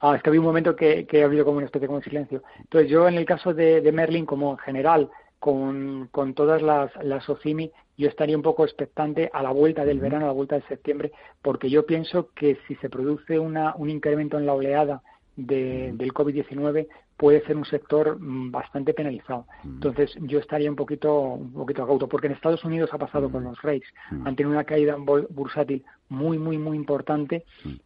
Ah, 0.00 0.16
es 0.16 0.22
que 0.22 0.28
había 0.28 0.40
un 0.40 0.46
momento 0.46 0.76
que, 0.76 1.06
que 1.06 1.22
ha 1.22 1.26
habido 1.26 1.44
como 1.44 1.58
una 1.58 1.66
especie 1.66 1.88
de 1.88 2.02
silencio. 2.02 2.42
Entonces, 2.58 2.90
yo 2.90 3.08
en 3.08 3.14
el 3.14 3.24
caso 3.24 3.54
de, 3.54 3.90
Merlin, 3.92 4.26
como 4.26 4.52
en 4.52 4.58
general, 4.58 5.10
con, 5.38 6.08
con 6.12 6.34
todas 6.34 6.62
las, 6.62 6.90
las 7.02 7.28
OCIMI, 7.28 7.72
yo 7.96 8.08
estaría 8.08 8.36
un 8.36 8.42
poco 8.42 8.64
expectante 8.64 9.30
a 9.32 9.42
la 9.42 9.50
vuelta 9.50 9.84
del 9.84 10.00
verano, 10.00 10.26
a 10.26 10.28
la 10.28 10.34
vuelta 10.34 10.56
de 10.56 10.62
septiembre, 10.62 11.12
porque 11.42 11.70
yo 11.70 11.86
pienso 11.86 12.30
que 12.34 12.58
si 12.66 12.74
se 12.76 12.90
produce 12.90 13.38
una, 13.38 13.74
un 13.76 13.88
incremento 13.88 14.38
en 14.38 14.46
la 14.46 14.54
oleada 14.54 15.02
de, 15.36 15.92
del 15.94 16.12
COVID-19, 16.12 16.88
puede 17.16 17.44
ser 17.46 17.56
un 17.56 17.64
sector 17.64 18.18
mm, 18.20 18.50
bastante 18.50 18.94
penalizado. 18.94 19.46
Mm. 19.62 19.74
Entonces, 19.74 20.14
yo 20.20 20.38
estaría 20.38 20.70
un 20.70 20.76
poquito, 20.76 21.20
un 21.20 21.52
poquito 21.52 21.86
cauto, 21.86 22.08
porque 22.08 22.26
en 22.26 22.34
Estados 22.34 22.64
Unidos 22.64 22.90
ha 22.92 22.98
pasado 22.98 23.30
con 23.30 23.42
mm. 23.42 23.46
los 23.46 23.62
rates. 23.62 23.88
Han 24.10 24.36
tenido 24.36 24.50
una 24.50 24.64
caída 24.64 24.96
bursátil 24.96 25.84
muy, 26.08 26.38
muy, 26.38 26.58
muy 26.58 26.76
importante 26.76 27.44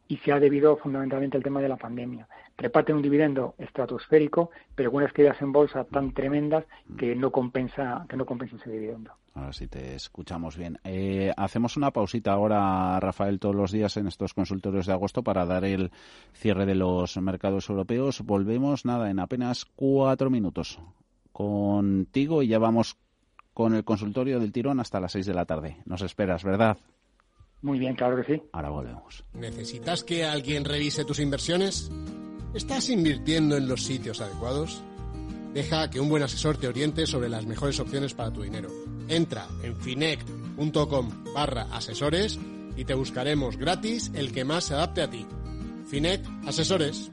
y 0.08 0.16
se 0.18 0.32
ha 0.32 0.40
debido 0.40 0.76
fundamentalmente 0.76 1.36
al 1.36 1.42
tema 1.42 1.60
de 1.60 1.68
la 1.68 1.76
pandemia. 1.76 2.26
Reparten 2.58 2.96
un 2.96 3.02
dividendo 3.02 3.54
estratosférico, 3.56 4.50
pero 4.74 4.90
con 4.90 5.02
unas 5.02 5.12
caídas 5.12 5.40
en 5.40 5.52
bolsa 5.52 5.84
tan 5.84 6.12
tremendas 6.12 6.64
que 6.98 7.14
no 7.14 7.30
compensa, 7.30 8.04
que 8.08 8.16
no 8.16 8.26
compensa 8.26 8.56
ese 8.56 8.70
dividendo. 8.70 9.12
Ahora 9.34 9.52
sí 9.52 9.68
te 9.68 9.94
escuchamos 9.94 10.56
bien. 10.56 10.80
Eh, 10.82 11.32
hacemos 11.36 11.76
una 11.76 11.92
pausita 11.92 12.32
ahora, 12.32 12.98
Rafael, 12.98 13.38
todos 13.38 13.54
los 13.54 13.70
días 13.70 13.96
en 13.96 14.08
estos 14.08 14.34
consultorios 14.34 14.86
de 14.86 14.92
agosto 14.92 15.22
para 15.22 15.46
dar 15.46 15.64
el 15.64 15.92
cierre 16.32 16.66
de 16.66 16.74
los 16.74 17.16
mercados 17.18 17.68
europeos. 17.68 18.22
Volvemos, 18.22 18.84
nada, 18.84 19.08
en 19.08 19.20
apenas 19.20 19.64
cuatro 19.64 20.28
minutos 20.28 20.80
contigo 21.32 22.42
y 22.42 22.48
ya 22.48 22.58
vamos 22.58 22.96
con 23.54 23.76
el 23.76 23.84
consultorio 23.84 24.40
del 24.40 24.50
tirón 24.50 24.80
hasta 24.80 24.98
las 24.98 25.12
seis 25.12 25.26
de 25.26 25.34
la 25.34 25.44
tarde. 25.44 25.76
Nos 25.84 26.02
esperas, 26.02 26.42
¿verdad? 26.42 26.76
Muy 27.62 27.78
bien, 27.78 27.94
claro 27.94 28.16
que 28.16 28.24
sí. 28.24 28.42
Ahora 28.52 28.70
volvemos. 28.70 29.24
¿Necesitas 29.34 30.02
que 30.02 30.24
alguien 30.24 30.64
revise 30.64 31.04
tus 31.04 31.20
inversiones? 31.20 31.90
¿Estás 32.58 32.88
invirtiendo 32.88 33.56
en 33.56 33.68
los 33.68 33.84
sitios 33.84 34.20
adecuados? 34.20 34.82
Deja 35.54 35.88
que 35.90 36.00
un 36.00 36.08
buen 36.08 36.24
asesor 36.24 36.56
te 36.56 36.66
oriente 36.66 37.06
sobre 37.06 37.28
las 37.28 37.46
mejores 37.46 37.78
opciones 37.78 38.14
para 38.14 38.32
tu 38.32 38.42
dinero. 38.42 38.68
Entra 39.06 39.46
en 39.62 39.76
finect.com 39.76 41.08
barra 41.32 41.68
asesores 41.70 42.36
y 42.76 42.84
te 42.84 42.94
buscaremos 42.94 43.56
gratis 43.56 44.10
el 44.12 44.32
que 44.32 44.44
más 44.44 44.64
se 44.64 44.74
adapte 44.74 45.02
a 45.02 45.08
ti. 45.08 45.24
Finect 45.86 46.26
Asesores. 46.48 47.12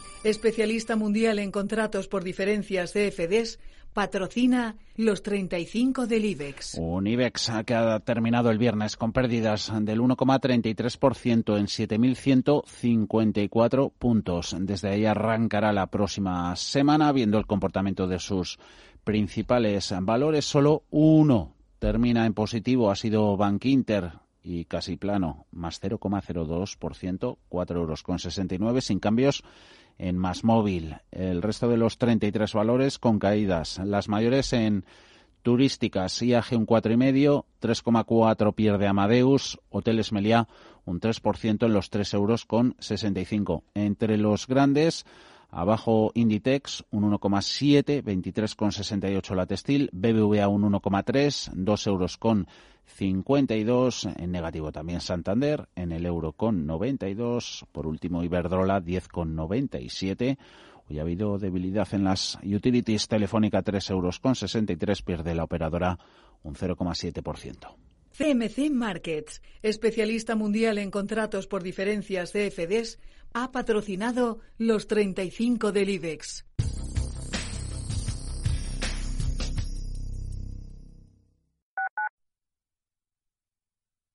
especialista 0.23 0.95
mundial 0.95 1.39
en 1.39 1.51
contratos 1.51 2.07
por 2.07 2.23
diferencias 2.23 2.93
CFDs, 2.93 3.59
patrocina 3.93 4.75
los 4.95 5.21
35 5.23 6.07
del 6.07 6.23
IBEX. 6.25 6.75
Un 6.79 7.07
IBEX 7.07 7.51
que 7.65 7.73
ha 7.73 7.99
terminado 7.99 8.49
el 8.49 8.57
viernes 8.57 8.95
con 8.95 9.11
pérdidas 9.11 9.69
del 9.81 9.99
1,33% 9.99 11.57
en 11.57 11.65
7.154 11.65 13.91
puntos. 13.97 14.55
Desde 14.59 14.87
ahí 14.89 15.05
arrancará 15.05 15.73
la 15.73 15.87
próxima 15.87 16.55
semana, 16.55 17.11
viendo 17.11 17.37
el 17.37 17.45
comportamiento 17.45 18.07
de 18.07 18.19
sus 18.19 18.57
principales 19.03 19.93
valores. 20.01 20.45
Solo 20.45 20.85
uno 20.89 21.53
termina 21.79 22.25
en 22.25 22.33
positivo, 22.33 22.89
ha 22.91 22.95
sido 22.95 23.35
Bank 23.35 23.65
Inter, 23.65 24.13
y 24.43 24.65
casi 24.65 24.97
plano, 24.97 25.45
más 25.51 25.81
0,02%, 25.81 27.37
4 27.47 27.79
euros 27.79 28.03
con 28.03 28.19
69, 28.19 28.81
sin 28.81 28.99
cambios 28.99 29.43
en 30.01 30.17
más 30.17 30.43
móvil. 30.43 30.97
El 31.11 31.43
resto 31.43 31.69
de 31.69 31.77
los 31.77 31.99
33 31.99 32.53
valores 32.53 32.97
con 32.97 33.19
caídas. 33.19 33.79
Las 33.85 34.09
mayores 34.09 34.51
en 34.51 34.83
turísticas, 35.43 36.21
IAG 36.21 36.45
un 36.53 36.65
4,5, 36.65 37.45
3,4 37.61 38.55
pierde 38.55 38.87
Amadeus, 38.87 39.59
Hoteles 39.69 40.11
Meliá 40.11 40.47
un 40.85 40.99
3% 40.99 41.65
en 41.65 41.73
los 41.73 41.91
3 41.91 42.15
euros 42.15 42.45
con 42.45 42.75
65. 42.79 43.63
Entre 43.75 44.17
los 44.17 44.47
grandes, 44.47 45.05
abajo 45.51 46.11
Inditex 46.15 46.83
un 46.91 47.11
1,7, 47.11 48.03
23,68 48.03 49.35
la 49.35 49.45
textil, 49.45 49.89
BBVA 49.91 50.47
un 50.47 50.63
1,3, 50.63 51.51
2 51.53 51.87
euros 51.87 52.17
con 52.17 52.47
52, 52.85 54.05
en 54.17 54.31
negativo 54.31 54.71
también 54.71 55.01
Santander, 55.01 55.67
en 55.75 55.91
el 55.91 56.05
euro 56.05 56.33
con 56.33 56.65
92, 56.65 57.65
por 57.71 57.87
último 57.87 58.23
Iberdrola 58.23 58.81
10 58.81 59.07
con 59.07 59.35
97. 59.35 60.37
Hoy 60.89 60.99
ha 60.99 61.03
habido 61.03 61.37
debilidad 61.37 61.87
en 61.93 62.03
las 62.03 62.39
utilities 62.43 63.07
telefónica 63.07 63.61
3 63.61 63.89
euros 63.91 64.19
con 64.19 64.35
63, 64.35 65.01
pierde 65.03 65.35
la 65.35 65.43
operadora 65.43 65.99
un 66.43 66.55
0,7%. 66.55 67.90
CMC 68.17 68.69
Markets, 68.71 69.41
especialista 69.61 70.35
mundial 70.35 70.77
en 70.77 70.91
contratos 70.91 71.47
por 71.47 71.63
diferencias 71.63 72.31
CFDs, 72.31 72.99
ha 73.33 73.51
patrocinado 73.51 74.39
los 74.57 74.87
35 74.87 75.71
del 75.71 75.89
IBEX. 75.89 76.45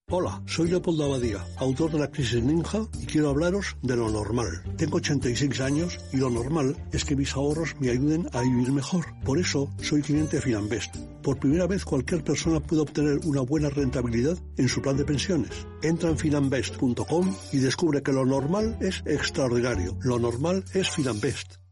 Hola, 0.08 0.40
soy 0.46 0.68
Leopoldo 0.68 1.06
Abadía, 1.06 1.44
autor 1.56 1.90
de 1.90 1.98
La 1.98 2.12
Crisis 2.12 2.40
Ninja 2.40 2.86
y 3.02 3.06
quiero 3.06 3.30
hablaros 3.30 3.76
de 3.82 3.96
lo 3.96 4.08
normal. 4.08 4.62
Tengo 4.76 4.98
86 4.98 5.60
años 5.60 5.98
y 6.12 6.18
lo 6.18 6.30
normal 6.30 6.76
es 6.92 7.04
que 7.04 7.16
mis 7.16 7.34
ahorros 7.34 7.74
me 7.80 7.90
ayuden 7.90 8.28
a 8.32 8.42
vivir 8.42 8.70
mejor. 8.70 9.04
Por 9.24 9.40
eso 9.40 9.68
soy 9.82 10.02
cliente 10.02 10.36
de 10.36 10.42
Finanbest. 10.42 10.94
Por 11.24 11.40
primera 11.40 11.66
vez 11.66 11.84
cualquier 11.84 12.22
persona 12.22 12.60
puede 12.60 12.82
obtener 12.82 13.18
una 13.24 13.40
buena 13.40 13.68
rentabilidad 13.68 14.38
en 14.56 14.68
su 14.68 14.80
plan 14.80 14.96
de 14.96 15.06
pensiones. 15.06 15.66
Entra 15.82 16.08
en 16.08 16.18
finanbest.com 16.18 17.34
y 17.50 17.58
descubre 17.58 18.00
que 18.00 18.12
lo 18.12 18.24
normal 18.24 18.78
es 18.80 19.02
extraordinario. 19.06 19.98
Lo 20.02 20.20
normal 20.20 20.64
es 20.72 20.88
Finanbest. 20.88 21.65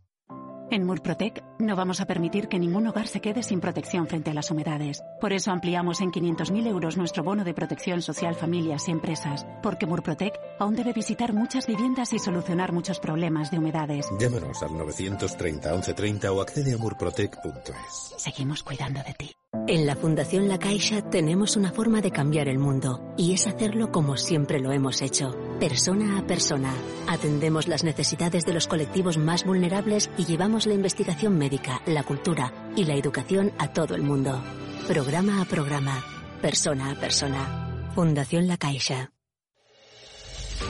En 0.71 0.85
Murprotec 0.85 1.43
no 1.59 1.77
vamos 1.77 2.01
a 2.01 2.07
permitir 2.07 2.49
que 2.49 2.59
ningún 2.59 2.87
hogar 2.87 3.07
se 3.07 3.21
quede 3.21 3.43
sin 3.43 3.61
protección 3.61 4.07
frente 4.07 4.31
a 4.31 4.35
las 4.35 4.51
humedades. 4.51 5.03
Por 5.21 5.33
eso 5.33 5.51
ampliamos 5.51 6.01
en 6.01 6.11
500.000 6.11 6.67
euros 6.67 6.97
nuestro 6.97 7.23
bono 7.23 7.45
de 7.45 7.55
protección 7.55 8.03
social 8.03 8.35
familias 8.35 8.89
y 8.89 8.93
empresas. 8.93 9.47
Porque 9.63 9.87
Murprotec 9.87 10.35
aún 10.59 10.75
debe 10.75 10.93
visitar 10.93 11.33
muchas 11.33 11.67
viviendas 11.67 12.13
y 12.13 12.19
solucionar 12.19 12.73
muchos 12.73 12.99
problemas 12.99 13.51
de 13.51 13.59
humedades. 13.59 14.09
Llámanos 14.19 14.63
al 14.63 14.77
930 14.77 15.71
1130 15.71 16.33
o 16.33 16.41
accede 16.41 16.75
a 16.75 16.79
murprotec.es. 16.79 18.15
Seguimos 18.17 18.63
cuidando 18.63 19.03
de 19.03 19.15
ti. 19.15 19.31
En 19.67 19.87
la 19.87 19.97
Fundación 19.97 20.49
La 20.49 20.59
Caixa 20.59 21.01
tenemos 21.01 21.57
una 21.57 21.71
forma 21.71 22.01
de 22.01 22.11
cambiar 22.11 22.49
el 22.49 22.59
mundo 22.59 23.15
y 23.17 23.33
es 23.33 23.47
hacerlo 23.47 23.93
como 23.93 24.17
siempre 24.17 24.59
lo 24.61 24.73
hemos 24.73 25.01
hecho, 25.01 25.31
persona 25.59 26.19
a 26.19 26.27
persona. 26.27 26.75
Atendemos 27.09 27.69
las 27.69 27.85
necesidades 27.85 28.45
de 28.45 28.53
los 28.53 28.67
colectivos 28.67 29.17
más 29.17 29.45
vulnerables 29.45 30.11
y 30.19 30.27
llevamos 30.27 30.54
la 30.63 30.75
investigación 30.75 31.37
médica, 31.37 31.83
la 31.87 32.05
cultura 32.05 32.53
y 32.77 32.85
la 32.85 32.95
educación 32.95 33.53
a 33.59 33.73
todo 33.73 33.97
el 33.97 34.03
mundo. 34.03 34.41
Programa 34.87 35.43
a 35.43 35.45
programa, 35.45 36.05
persona 36.41 36.93
a 36.93 36.95
persona. 36.95 37.91
Fundación 37.95 38.47
La 38.47 38.57
Caixa. 38.57 39.11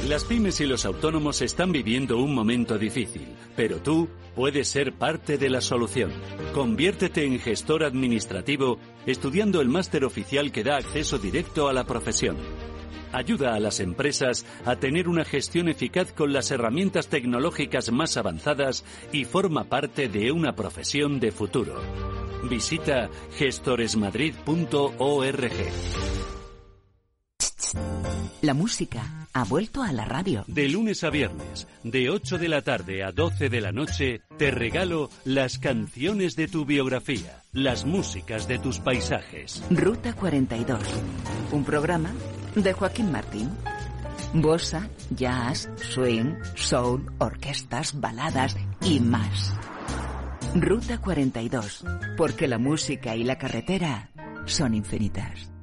Las 0.08 0.24
pymes 0.24 0.60
y 0.60 0.66
los 0.66 0.84
autónomos 0.84 1.40
están 1.42 1.72
viviendo 1.72 2.18
un 2.18 2.34
momento 2.34 2.76
difícil, 2.78 3.26
pero 3.56 3.78
tú 3.78 4.08
puedes 4.34 4.68
ser 4.68 4.92
parte 4.92 5.38
de 5.38 5.48
la 5.48 5.60
solución. 5.60 6.12
Conviértete 6.52 7.24
en 7.24 7.38
gestor 7.38 7.84
administrativo 7.84 8.78
estudiando 9.06 9.60
el 9.60 9.68
máster 9.68 10.04
oficial 10.04 10.52
que 10.52 10.64
da 10.64 10.76
acceso 10.76 11.18
directo 11.18 11.68
a 11.68 11.72
la 11.72 11.84
profesión. 11.84 12.36
Ayuda 13.14 13.54
a 13.54 13.60
las 13.60 13.78
empresas 13.78 14.44
a 14.64 14.74
tener 14.74 15.08
una 15.08 15.24
gestión 15.24 15.68
eficaz 15.68 16.12
con 16.12 16.32
las 16.32 16.50
herramientas 16.50 17.06
tecnológicas 17.06 17.92
más 17.92 18.16
avanzadas 18.16 18.84
y 19.12 19.24
forma 19.24 19.62
parte 19.64 20.08
de 20.08 20.32
una 20.32 20.56
profesión 20.56 21.20
de 21.20 21.30
futuro. 21.30 21.80
Visita 22.50 23.08
gestoresmadrid.org. 23.38 26.33
La 28.44 28.52
música 28.52 29.26
ha 29.32 29.44
vuelto 29.44 29.82
a 29.82 29.90
la 29.92 30.04
radio. 30.04 30.44
De 30.46 30.68
lunes 30.68 31.02
a 31.02 31.10
viernes, 31.10 31.66
de 31.82 32.10
8 32.10 32.36
de 32.36 32.48
la 32.48 32.60
tarde 32.60 33.02
a 33.02 33.10
12 33.10 33.48
de 33.48 33.60
la 33.60 33.72
noche, 33.72 34.20
te 34.36 34.50
regalo 34.50 35.08
las 35.24 35.58
canciones 35.58 36.36
de 36.36 36.46
tu 36.48 36.66
biografía, 36.66 37.42
las 37.52 37.86
músicas 37.86 38.46
de 38.46 38.58
tus 38.58 38.80
paisajes. 38.80 39.62
Ruta 39.70 40.12
42, 40.12 40.78
un 41.52 41.64
programa 41.64 42.10
de 42.54 42.72
Joaquín 42.74 43.10
Martín. 43.10 43.50
Bossa, 44.34 44.88
jazz, 45.10 45.68
swing, 45.76 46.34
soul, 46.54 47.10
orquestas, 47.18 47.98
baladas 47.98 48.56
y 48.82 49.00
más. 49.00 49.54
Ruta 50.54 50.98
42, 50.98 51.84
porque 52.16 52.46
la 52.46 52.58
música 52.58 53.16
y 53.16 53.24
la 53.24 53.38
carretera 53.38 54.10
son 54.44 54.74
infinitas. 54.74 55.53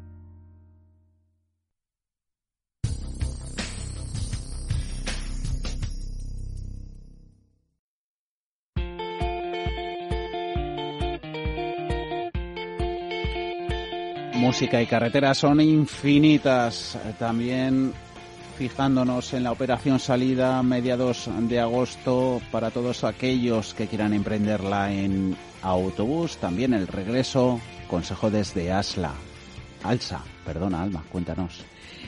Música 14.52 14.82
y 14.82 14.86
carretera 14.86 15.34
son 15.34 15.62
infinitas. 15.62 17.00
También 17.18 17.94
fijándonos 18.58 19.34
en 19.34 19.44
la 19.46 19.54
operación 19.54 19.98
salida 19.98 20.62
mediados 20.62 21.30
de 21.44 21.62
agosto 21.62 22.42
para 22.52 22.70
todos 22.70 23.06
aquellos 23.06 23.74
que 23.74 23.88
quieran 23.88 24.12
emprenderla 24.12 24.92
en 24.92 25.38
autobús. 25.62 26.36
También 26.36 26.74
el 26.74 26.86
regreso, 26.88 27.62
consejo 27.88 28.30
desde 28.30 28.74
Asla. 28.74 29.14
Alsa, 29.84 30.22
perdona 30.46 30.84
Alma, 30.84 31.02
cuéntanos. 31.10 31.64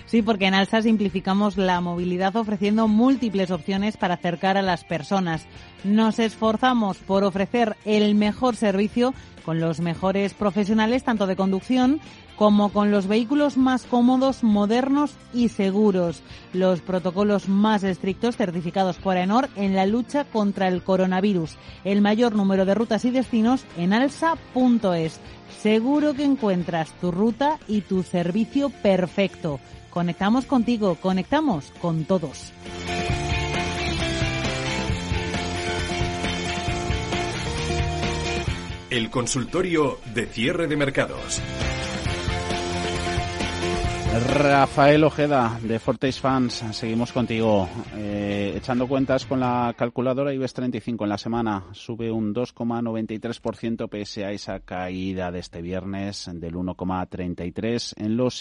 Sí, 0.05 0.21
porque 0.21 0.47
en 0.47 0.53
Alsa 0.53 0.81
simplificamos 0.81 1.55
la 1.55 1.79
movilidad 1.79 2.35
ofreciendo 2.35 2.89
múltiples 2.89 3.51
opciones 3.51 3.95
para 3.95 4.15
acercar 4.15 4.57
a 4.57 4.61
las 4.61 4.83
personas. 4.83 5.47
Nos 5.85 6.19
esforzamos 6.19 6.97
por 6.97 7.23
ofrecer 7.23 7.77
el 7.85 8.15
mejor 8.15 8.57
servicio 8.57 9.13
con 9.45 9.59
los 9.59 9.79
mejores 9.79 10.33
profesionales 10.33 11.03
tanto 11.03 11.27
de 11.27 11.35
conducción 11.35 11.99
como 12.37 12.69
con 12.69 12.91
los 12.91 13.07
vehículos 13.07 13.57
más 13.57 13.83
cómodos, 13.83 14.43
modernos 14.43 15.11
y 15.33 15.49
seguros. 15.49 16.21
Los 16.53 16.81
protocolos 16.81 17.47
más 17.47 17.83
estrictos 17.83 18.37
certificados 18.37 18.97
por 18.97 19.17
ENOR 19.17 19.49
en 19.55 19.75
la 19.75 19.85
lucha 19.85 20.25
contra 20.25 20.67
el 20.67 20.83
coronavirus. 20.83 21.57
El 21.83 22.01
mayor 22.01 22.35
número 22.35 22.65
de 22.65 22.75
rutas 22.75 23.05
y 23.05 23.11
destinos 23.11 23.65
en 23.77 23.93
alsa.es. 23.93 25.19
Seguro 25.61 26.13
que 26.13 26.23
encuentras 26.23 26.91
tu 26.99 27.11
ruta 27.11 27.59
y 27.67 27.81
tu 27.81 28.03
servicio 28.03 28.69
perfecto. 28.69 29.59
Conectamos 29.89 30.45
contigo, 30.45 30.95
conectamos 30.95 31.71
con 31.79 32.05
todos. 32.05 32.51
El 38.89 39.09
consultorio 39.09 39.99
de 40.13 40.27
cierre 40.27 40.67
de 40.67 40.77
mercados. 40.77 41.41
Rafael 44.19 45.03
Ojeda, 45.03 45.59
de 45.63 45.79
Fortes 45.79 46.19
Fans, 46.19 46.63
seguimos 46.71 47.11
contigo. 47.11 47.67
Eh, 47.95 48.53
echando 48.55 48.87
cuentas 48.87 49.25
con 49.25 49.39
la 49.39 49.73
calculadora 49.75 50.31
IBEX 50.31 50.53
35 50.53 51.05
en 51.05 51.09
la 51.09 51.17
semana, 51.17 51.63
sube 51.71 52.11
un 52.11 52.31
2,93% 52.31 53.89
pese 53.89 54.23
a 54.23 54.31
esa 54.31 54.59
caída 54.59 55.31
de 55.31 55.39
este 55.39 55.63
viernes 55.63 56.29
del 56.31 56.53
1,33 56.53 57.93
en 57.97 58.15
los 58.15 58.37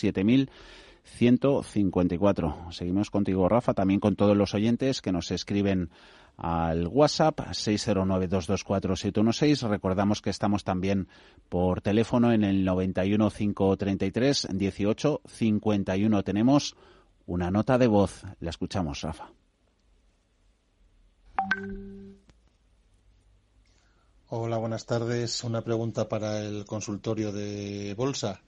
7.154. 1.04 2.72
Seguimos 2.72 3.10
contigo, 3.10 3.48
Rafa, 3.48 3.74
también 3.74 4.00
con 4.00 4.16
todos 4.16 4.36
los 4.36 4.54
oyentes 4.54 5.00
que 5.00 5.12
nos 5.12 5.30
escriben 5.30 5.90
al 6.36 6.86
WhatsApp 6.86 7.40
609224716. 7.40 9.68
Recordamos 9.68 10.22
que 10.22 10.30
estamos 10.30 10.64
también 10.64 11.08
por 11.48 11.82
teléfono 11.82 12.32
en 12.32 12.44
el 12.44 12.64
91 12.64 13.30
533 13.30 14.48
18 14.52 15.20
51. 15.26 16.22
Tenemos 16.22 16.76
una 17.26 17.50
nota 17.50 17.76
de 17.78 17.86
voz. 17.86 18.22
La 18.40 18.50
escuchamos, 18.50 19.00
Rafa. 19.02 19.30
Hola, 24.28 24.56
buenas 24.56 24.86
tardes. 24.86 25.44
Una 25.44 25.62
pregunta 25.62 26.08
para 26.08 26.40
el 26.40 26.64
consultorio 26.64 27.32
de 27.32 27.94
bolsa. 27.94 28.40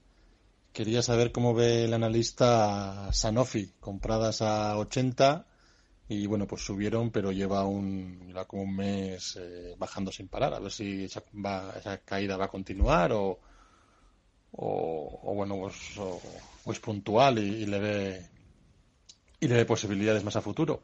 Quería 0.75 1.01
saber 1.01 1.31
cómo 1.31 1.53
ve 1.53 1.85
el 1.85 1.93
analista 1.93 3.07
Sanofi, 3.13 3.75
compradas 3.79 4.41
a 4.41 4.77
80 4.77 5.47
y 6.09 6.27
bueno, 6.27 6.47
pues 6.47 6.65
subieron, 6.65 7.11
pero 7.11 7.31
lleva 7.31 7.63
un, 7.63 8.33
como 8.45 8.63
un 8.63 8.75
mes 8.75 9.37
eh, 9.39 9.75
bajando 9.77 10.11
sin 10.11 10.27
parar. 10.27 10.53
A 10.53 10.59
ver 10.59 10.73
si 10.73 11.05
esa, 11.05 11.23
esa 11.79 11.99
caída 11.99 12.35
va 12.35 12.45
a 12.45 12.49
continuar 12.49 13.13
o, 13.13 13.39
o, 14.51 15.33
bueno, 15.33 15.61
pues, 15.61 15.97
o, 15.97 16.19
es 16.69 16.79
puntual 16.81 17.39
y, 17.39 17.65
le 17.65 17.79
ve 17.79 18.29
y 19.39 19.47
le 19.47 19.55
ve 19.55 19.65
posibilidades 19.65 20.25
más 20.25 20.35
a 20.35 20.41
futuro. 20.41 20.83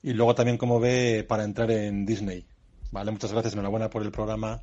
Y 0.00 0.12
luego 0.12 0.36
también 0.36 0.58
como 0.58 0.78
ve 0.78 1.24
para 1.28 1.42
entrar 1.42 1.72
en 1.72 2.06
Disney. 2.06 2.46
Vale, 2.92 3.10
muchas 3.10 3.32
gracias, 3.32 3.54
enhorabuena 3.54 3.90
por 3.90 4.02
el 4.02 4.12
programa 4.12 4.62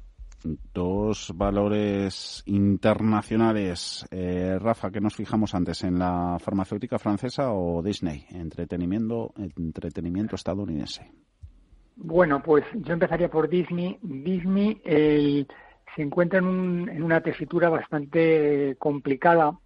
dos 0.74 1.32
valores 1.36 2.44
internacionales. 2.46 4.06
Eh, 4.12 4.58
Rafa, 4.60 4.92
¿qué 4.92 5.02
nos 5.02 5.16
fijamos 5.16 5.56
antes? 5.56 5.84
¿En 5.84 6.00
la 6.00 6.38
farmacéutica 6.40 7.00
francesa 7.00 7.52
o 7.52 7.82
Disney? 7.82 8.26
Entretenimiento, 8.32 9.34
estadounidense. 10.36 11.12
Bueno, 11.96 12.42
pues 12.42 12.64
yo 12.74 12.94
empezaría 12.94 13.30
por 13.30 13.50
Disney. 13.50 14.00
Disney 14.02 14.82
se 14.84 16.02
encuentra 16.02 16.40
en, 16.40 16.90
en, 16.90 17.04
una 17.04 17.22
tesitura 17.22 17.70
bastante 17.70 18.76
complicada 18.80 19.58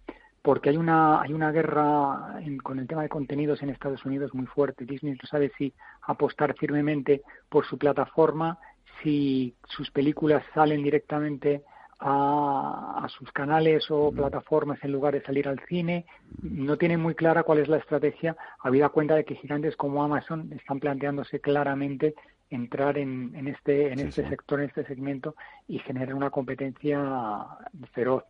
porque 0.46 0.70
hay 0.70 0.76
una 0.76 1.20
hay 1.20 1.32
una 1.32 1.50
guerra 1.50 2.38
con 2.62 2.78
el 2.78 2.86
tema 2.86 3.02
de 3.02 3.08
contenidos 3.08 3.62
en 3.64 3.70
Estados 3.70 4.04
Unidos 4.04 4.32
muy 4.32 4.46
fuerte. 4.46 4.84
Disney 4.84 5.14
no 5.14 5.28
sabe 5.28 5.50
si 5.58 5.74
apostar 6.02 6.54
firmemente 6.54 7.22
por 7.48 7.66
su 7.66 7.76
plataforma 7.76 8.56
si 9.02 9.54
sus 9.68 9.90
películas 9.90 10.42
salen 10.54 10.82
directamente 10.82 11.62
a, 12.00 13.06
sus 13.08 13.32
canales 13.32 13.86
o 13.90 14.12
plataformas 14.12 14.78
en 14.82 14.92
lugar 14.92 15.14
de 15.14 15.22
salir 15.22 15.48
al 15.48 15.60
cine. 15.68 16.04
No 16.42 16.76
tienen 16.76 17.00
muy 17.00 17.14
clara 17.14 17.42
cuál 17.42 17.58
es 17.58 17.68
la 17.68 17.78
estrategia, 17.78 18.36
habida 18.60 18.88
cuenta 18.90 19.14
de 19.14 19.24
que 19.24 19.36
gigantes 19.36 19.76
como 19.76 20.02
Amazon 20.02 20.52
están 20.52 20.80
planteándose 20.80 21.40
claramente 21.40 22.14
entrar 22.50 22.98
en, 22.98 23.34
en 23.34 23.48
este, 23.48 23.92
en 23.92 24.00
este 24.00 24.28
sector, 24.28 24.60
en 24.60 24.68
este 24.68 24.84
segmento 24.84 25.34
y 25.66 25.78
generar 25.80 26.14
una 26.14 26.30
competencia 26.30 27.46
feroz. 27.92 28.24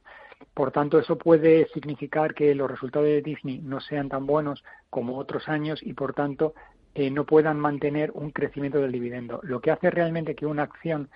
Por 0.55 0.71
tanto, 0.71 0.99
eso 0.99 1.17
puede 1.17 1.67
significar 1.69 2.35
que 2.35 2.55
los 2.55 2.71
resultados 2.71 3.07
de 3.07 3.23
Disney 3.23 3.59
no 3.59 3.81
sean 3.81 4.09
tan 4.09 4.27
buenos 4.27 4.63
como 4.91 5.19
otros 5.19 5.49
años 5.49 5.83
y, 5.83 5.93
por 5.95 6.15
tanto, 6.15 6.55
eh, 6.99 7.11
no 7.11 7.27
puedan 7.27 7.61
mantener 7.61 8.11
un 8.15 8.31
crecimiento 8.31 8.81
del 8.81 8.91
dividendo. 8.91 9.41
Lo 9.43 9.61
que 9.61 9.71
hace 9.71 9.91
realmente 9.91 10.35
que 10.35 10.47
una 10.47 10.63
acción 10.63 11.11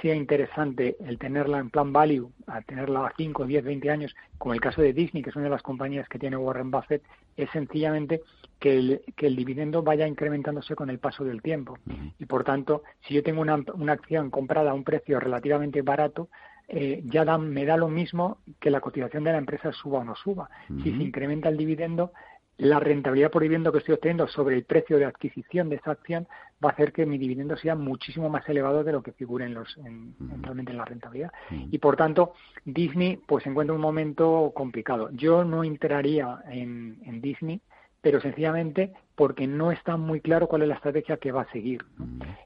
sea 0.00 0.14
interesante 0.14 0.96
el 1.00 1.18
tenerla 1.18 1.58
en 1.58 1.70
plan 1.70 1.92
value, 1.92 2.30
a 2.46 2.62
tenerla 2.62 3.06
a 3.06 3.12
5, 3.16 3.44
10, 3.44 3.64
20 3.64 3.90
años, 3.90 4.14
como 4.38 4.54
el 4.54 4.60
caso 4.60 4.80
de 4.80 4.92
Disney, 4.92 5.24
que 5.24 5.30
es 5.30 5.36
una 5.36 5.46
de 5.46 5.50
las 5.50 5.62
compañías 5.62 6.08
que 6.08 6.20
tiene 6.20 6.36
Warren 6.36 6.70
Buffett, 6.70 7.02
es 7.36 7.50
sencillamente 7.50 8.22
que 8.60 8.78
el, 8.78 9.00
que 9.16 9.26
el 9.26 9.34
dividendo 9.34 9.82
vaya 9.82 10.06
incrementándose 10.06 10.76
con 10.76 10.88
el 10.88 11.00
paso 11.00 11.24
del 11.24 11.42
tiempo. 11.42 11.78
Y 12.20 12.26
por 12.26 12.44
tanto, 12.44 12.84
si 13.00 13.14
yo 13.14 13.24
tengo 13.24 13.40
una, 13.40 13.58
una 13.74 13.94
acción 13.94 14.30
comprada 14.30 14.70
a 14.70 14.74
un 14.74 14.84
precio 14.84 15.18
relativamente 15.18 15.82
barato, 15.82 16.28
eh, 16.68 17.02
ya 17.06 17.24
da, 17.24 17.38
me 17.38 17.64
da 17.64 17.76
lo 17.76 17.88
mismo 17.88 18.38
que 18.60 18.70
la 18.70 18.80
cotización 18.80 19.24
de 19.24 19.32
la 19.32 19.38
empresa 19.38 19.72
suba 19.72 19.98
o 19.98 20.04
no 20.04 20.14
suba. 20.14 20.48
Si 20.82 20.96
se 20.96 21.02
incrementa 21.02 21.48
el 21.48 21.56
dividendo, 21.56 22.12
la 22.56 22.78
rentabilidad 22.78 23.30
por 23.30 23.42
dividendo 23.42 23.72
que 23.72 23.78
estoy 23.78 23.94
obteniendo 23.94 24.28
sobre 24.28 24.56
el 24.56 24.64
precio 24.64 24.98
de 24.98 25.04
adquisición 25.04 25.68
de 25.68 25.76
esa 25.76 25.90
acción 25.90 26.28
va 26.64 26.70
a 26.70 26.72
hacer 26.72 26.92
que 26.92 27.04
mi 27.04 27.18
dividendo 27.18 27.56
sea 27.56 27.74
muchísimo 27.74 28.28
más 28.28 28.48
elevado 28.48 28.84
de 28.84 28.92
lo 28.92 29.02
que 29.02 29.12
figure 29.12 29.44
en 29.44 29.54
los, 29.54 29.76
en, 29.78 30.14
realmente 30.40 30.70
en 30.72 30.78
la 30.78 30.84
rentabilidad. 30.84 31.32
Y 31.50 31.78
por 31.78 31.96
tanto, 31.96 32.34
Disney 32.64 33.16
pues 33.16 33.42
se 33.42 33.50
encuentra 33.50 33.74
en 33.74 33.78
un 33.78 33.82
momento 33.82 34.52
complicado. 34.54 35.10
Yo 35.12 35.44
no 35.44 35.64
entraría 35.64 36.42
en, 36.48 37.00
en 37.04 37.20
Disney, 37.20 37.60
pero 38.00 38.20
sencillamente 38.20 38.92
porque 39.16 39.46
no 39.46 39.72
está 39.72 39.96
muy 39.96 40.20
claro 40.20 40.46
cuál 40.46 40.62
es 40.62 40.68
la 40.68 40.74
estrategia 40.74 41.16
que 41.16 41.32
va 41.32 41.42
a 41.42 41.52
seguir. 41.52 41.84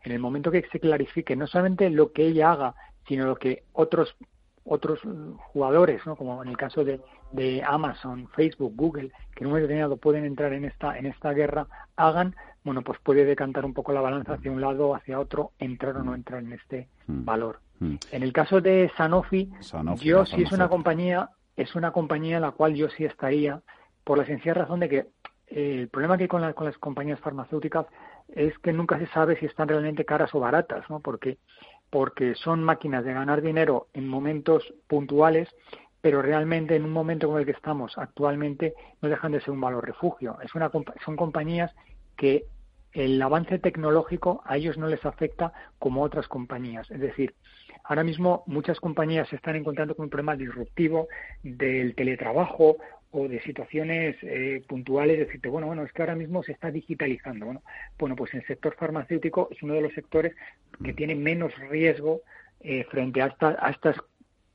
En 0.05 0.13
el 0.13 0.21
momento 0.21 0.51
que 0.51 0.65
se 0.73 0.81
clarifique 0.81 1.37
no 1.37 1.47
solamente 1.47 1.91
lo 1.91 2.13
que 2.13 2.27
ella 2.27 2.53
haga, 2.53 2.75
sino 3.07 3.27
lo 3.27 3.37
que 3.37 3.65
otros 3.73 4.17
otros 4.69 5.01
jugadores, 5.53 6.05
¿no? 6.07 6.15
como 6.17 6.43
en 6.43 6.49
el 6.51 6.57
caso 6.57 6.85
de, 6.85 7.01
de 7.33 7.63
Amazon, 7.63 8.29
Facebook, 8.35 8.73
Google, 8.75 9.13
que 9.35 9.45
en 9.45 9.47
un 9.47 9.53
momento 9.53 9.69
determinado 9.69 9.97
pueden 9.97 10.25
entrar 10.25 10.53
en 10.53 10.65
esta, 10.65 10.99
en 10.99 11.07
esta 11.07 11.33
guerra, 11.33 11.67
hagan, 11.97 12.35
bueno, 12.65 12.83
pues 12.83 12.99
puede 13.03 13.25
decantar 13.25 13.65
un 13.65 13.75
poco 13.75 13.93
la 13.93 14.01
balanza 14.01 14.35
hacia 14.35 14.51
un 14.51 14.61
lado 14.61 14.89
o 14.89 14.95
hacia 14.95 15.21
otro, 15.21 15.53
entrar 15.59 15.97
o 15.97 16.03
no 16.03 16.15
entrar 16.15 16.43
en 16.43 16.53
este 16.53 16.89
mm. 17.07 17.25
valor. 17.25 17.61
Mm. 17.81 17.97
En 18.13 18.23
el 18.23 18.33
caso 18.33 18.61
de 18.61 18.91
Sanofi, 18.97 19.51
yo 20.01 20.25
sí 20.27 20.43
es 20.43 20.53
una 20.53 20.69
compañía, 20.69 21.31
es 21.57 21.75
una 21.75 21.93
compañía 21.93 22.37
en 22.37 22.43
la 22.43 22.53
cual 22.53 22.75
yo 22.75 22.89
sí 22.89 23.05
estaría, 23.05 23.61
por 24.05 24.19
la 24.19 24.27
sencilla 24.27 24.55
razón 24.55 24.81
de 24.81 24.89
que 24.89 24.99
eh, 25.49 25.77
el 25.81 25.89
problema 25.89 26.17
que 26.17 26.25
hay 26.25 26.29
con, 26.29 26.53
con 26.55 26.67
las 26.67 26.79
compañías 26.79 27.21
farmacéuticas 27.21 27.87
es 28.29 28.59
que 28.59 28.73
nunca 28.73 28.99
se 28.99 29.07
sabe 29.09 29.39
si 29.39 29.47
están 29.47 29.69
realmente 29.69 30.05
caras 30.05 30.35
o 30.35 30.41
baratas, 30.41 30.89
¿no? 30.91 31.01
Porque 31.01 31.39
porque 31.91 32.35
son 32.35 32.63
máquinas 32.63 33.05
de 33.05 33.15
ganar 33.15 33.43
dinero 33.43 33.89
en 33.95 34.09
momentos 34.09 34.75
puntuales 34.87 35.49
pero 36.01 36.23
realmente 36.23 36.77
en 36.77 36.85
un 36.85 36.93
momento 36.93 37.27
como 37.27 37.39
el 37.39 37.47
que 37.47 37.53
estamos 37.53 37.97
actualmente 37.99 38.75
no 39.03 39.09
dejan 39.09 39.33
de 39.33 39.41
ser 39.41 39.51
un 39.51 39.61
valor 39.61 39.85
refugio. 39.87 40.39
Es 40.43 40.55
una, 40.55 40.71
son 41.05 41.17
compañías 41.17 41.75
que 42.17 42.45
el 42.93 43.21
avance 43.21 43.59
tecnológico 43.59 44.43
a 44.45 44.57
ellos 44.57 44.79
no 44.79 44.89
les 44.89 45.05
afecta 45.05 45.53
como 45.79 46.03
otras 46.03 46.27
compañías. 46.29 46.91
Es 46.91 47.01
decir, 47.01 47.35
ahora 47.85 48.05
mismo 48.05 48.45
muchas 48.47 48.81
compañías 48.81 49.29
se 49.29 49.37
están 49.37 49.57
encontrando 49.57 49.95
con 49.95 50.05
un 50.05 50.11
problema 50.11 50.37
disruptivo 50.37 51.09
del 51.43 51.95
teletrabajo 51.95 52.77
o 53.11 53.27
de 53.27 53.41
situaciones 53.41 54.17
eh, 54.23 54.63
puntuales, 54.69 55.19
decirte, 55.19 55.49
bueno, 55.49 55.67
bueno, 55.67 55.83
es 55.83 55.93
que 55.93 56.03
ahora 56.03 56.15
mismo 56.15 56.43
se 56.43 56.53
está 56.53 56.71
digitalizando. 56.71 57.47
Bueno, 57.47 57.63
bueno, 57.99 58.17
pues 58.17 58.35
el 58.35 58.45
sector 58.47 58.75
farmacéutico 58.77 59.49
es 59.51 59.63
uno 59.63 59.75
de 59.75 59.81
los 59.81 59.95
sectores 59.95 60.35
que 60.83 60.93
tiene 60.93 61.15
menos 61.15 61.55
riesgo 61.71 62.21
eh, 62.61 62.85
frente 62.91 63.23
a, 63.23 63.35
a 63.41 63.71
estas 63.71 63.97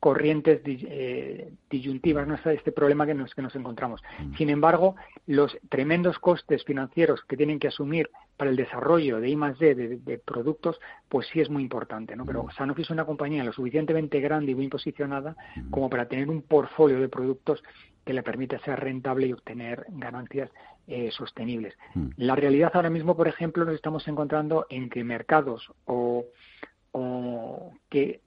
corrientes 0.03 0.59
eh, 0.65 1.53
disyuntivas, 1.69 2.27
¿no? 2.27 2.35
este 2.35 2.73
problema 2.73 3.05
que 3.05 3.13
nos, 3.13 3.33
que 3.33 3.41
nos 3.41 3.55
encontramos. 3.55 4.03
Sin 4.37 4.49
embargo, 4.49 4.97
los 5.27 5.57
tremendos 5.69 6.19
costes 6.19 6.65
financieros 6.65 7.23
que 7.23 7.37
tienen 7.37 7.57
que 7.57 7.69
asumir 7.69 8.09
para 8.35 8.51
el 8.51 8.57
desarrollo 8.57 9.21
de 9.21 9.29
I 9.29 9.37
D 9.57 9.75
de, 10.03 10.17
productos, 10.17 10.77
pues 11.07 11.27
sí 11.31 11.39
es 11.39 11.49
muy 11.49 11.63
importante, 11.63 12.17
¿no? 12.17 12.25
Pero 12.25 12.47
Sanofi 12.57 12.81
es 12.81 12.89
una 12.89 13.05
compañía 13.05 13.45
lo 13.45 13.53
suficientemente 13.53 14.19
grande 14.19 14.51
y 14.51 14.55
bien 14.55 14.69
posicionada 14.69 15.37
como 15.71 15.89
para 15.89 16.09
tener 16.09 16.29
un 16.29 16.41
portfolio 16.41 16.99
de 16.99 17.07
productos 17.07 17.63
que 18.03 18.11
le 18.11 18.23
permite 18.23 18.59
ser 18.59 18.81
rentable 18.81 19.27
y 19.27 19.31
obtener 19.31 19.85
ganancias 19.87 20.51
eh, 20.85 21.11
sostenibles. 21.11 21.77
La 22.17 22.35
realidad 22.35 22.71
ahora 22.73 22.89
mismo, 22.89 23.15
por 23.15 23.29
ejemplo, 23.29 23.63
nos 23.63 23.75
estamos 23.75 24.05
encontrando 24.09 24.65
en 24.69 24.89
que 24.89 25.05
mercados 25.05 25.71
o, 25.85 26.25
o 26.91 27.71
que 27.89 28.19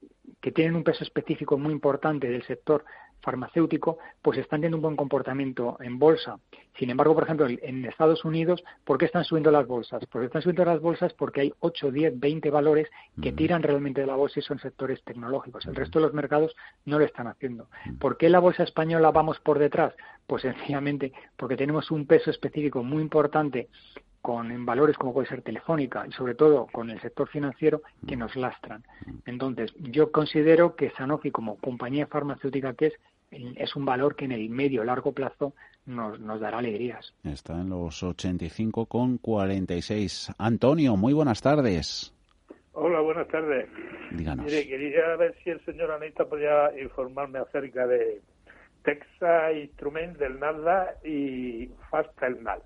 que 0.47 0.53
tienen 0.53 0.77
un 0.77 0.85
peso 0.85 1.03
específico 1.03 1.59
muy 1.59 1.73
importante 1.73 2.29
del 2.29 2.47
sector 2.47 2.85
farmacéutico, 3.21 3.99
pues 4.23 4.39
están 4.39 4.61
teniendo 4.61 4.77
un 4.77 4.83
buen 4.83 4.95
comportamiento 4.95 5.77
en 5.81 5.99
bolsa. 5.99 6.39
Sin 6.79 6.89
embargo, 6.89 7.15
por 7.15 7.25
ejemplo, 7.25 7.49
en 7.49 7.85
Estados 7.85 8.25
Unidos, 8.25 8.63
¿por 8.85 8.97
qué 8.97 9.07
están 9.07 9.25
subiendo 9.25 9.51
las 9.51 9.67
bolsas? 9.67 10.07
Porque 10.07 10.27
están 10.27 10.43
subiendo 10.43 10.65
las 10.65 10.81
bolsas 10.81 11.13
porque 11.15 11.41
hay 11.41 11.53
8, 11.59 11.91
10, 11.91 12.21
20 12.21 12.51
valores 12.51 12.89
que 13.21 13.33
tiran 13.33 13.65
realmente 13.65 14.03
de 14.03 14.07
la 14.07 14.15
bolsa 14.15 14.39
y 14.39 14.43
son 14.43 14.61
sectores 14.61 15.03
tecnológicos. 15.03 15.67
El 15.67 15.75
resto 15.75 15.99
de 15.99 16.05
los 16.05 16.15
mercados 16.15 16.55
no 16.85 17.01
lo 17.01 17.05
están 17.05 17.27
haciendo. 17.27 17.69
¿Por 17.99 18.17
qué 18.17 18.31
la 18.31 18.39
bolsa 18.39 18.63
española 18.63 19.11
vamos 19.11 19.41
por 19.41 19.59
detrás? 19.59 19.95
Pues 20.29 20.43
sencillamente 20.43 21.13
porque 21.37 21.57
tenemos 21.57 21.91
un 21.91 22.07
peso 22.07 22.31
específico 22.31 22.85
muy 22.85 23.03
importante 23.03 23.69
con 24.27 24.67
valores 24.67 24.97
como 24.99 25.15
puede 25.15 25.29
ser 25.29 25.43
Telefónica 25.43 26.05
y 26.05 26.11
sobre 26.11 26.35
todo 26.35 26.67
con 26.73 26.91
el 26.91 27.01
sector 27.01 27.29
financiero 27.29 27.83
que 28.09 28.17
nos 28.17 28.35
lastran. 28.35 28.83
Entonces, 29.25 29.73
yo 29.79 30.11
considero 30.11 30.75
que 30.75 30.91
Sanofi 30.91 31.31
como 31.31 31.59
compañía 31.59 32.09
farmacéutica 32.09 32.75
que 32.75 32.87
es 32.87 32.95
es 33.31 33.77
un 33.77 33.85
valor 33.85 34.17
que 34.17 34.25
en 34.25 34.33
el 34.33 34.51
medio 34.51 34.83
largo 34.83 35.13
plazo 35.13 35.53
nos, 35.85 36.19
nos 36.19 36.41
dará 36.41 36.59
alegrías. 36.59 37.15
Está 37.23 37.53
en 37.53 37.69
los 37.69 38.03
85 38.03 38.87
con 38.87 39.19
46. 39.19 40.33
Antonio, 40.39 40.97
muy 40.97 41.13
buenas 41.13 41.41
tardes. 41.41 42.13
Hola, 42.73 43.01
buenas 43.03 43.29
tardes. 43.29 43.69
Díganos. 44.11 44.47
Mire, 44.47 44.67
quería 44.67 45.15
ver 45.15 45.37
si 45.45 45.51
el 45.51 45.65
señor 45.65 45.93
Anita 45.93 46.25
podía 46.25 46.77
informarme 46.81 47.39
acerca 47.39 47.87
de 47.87 48.21
Texas 48.83 49.55
Instrument 49.57 50.19
del 50.19 50.41
Nasdaq 50.41 51.05
y 51.05 51.71
Fastelnal 51.91 52.61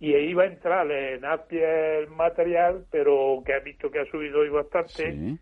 y 0.00 0.14
iba 0.14 0.44
a 0.44 0.46
entrar 0.46 0.90
en 0.90 1.24
Apple 1.24 2.06
Material, 2.08 2.84
pero 2.90 3.42
que 3.44 3.54
ha 3.54 3.60
visto 3.60 3.90
que 3.90 4.00
ha 4.00 4.06
subido 4.06 4.40
hoy 4.40 4.48
bastante, 4.48 5.38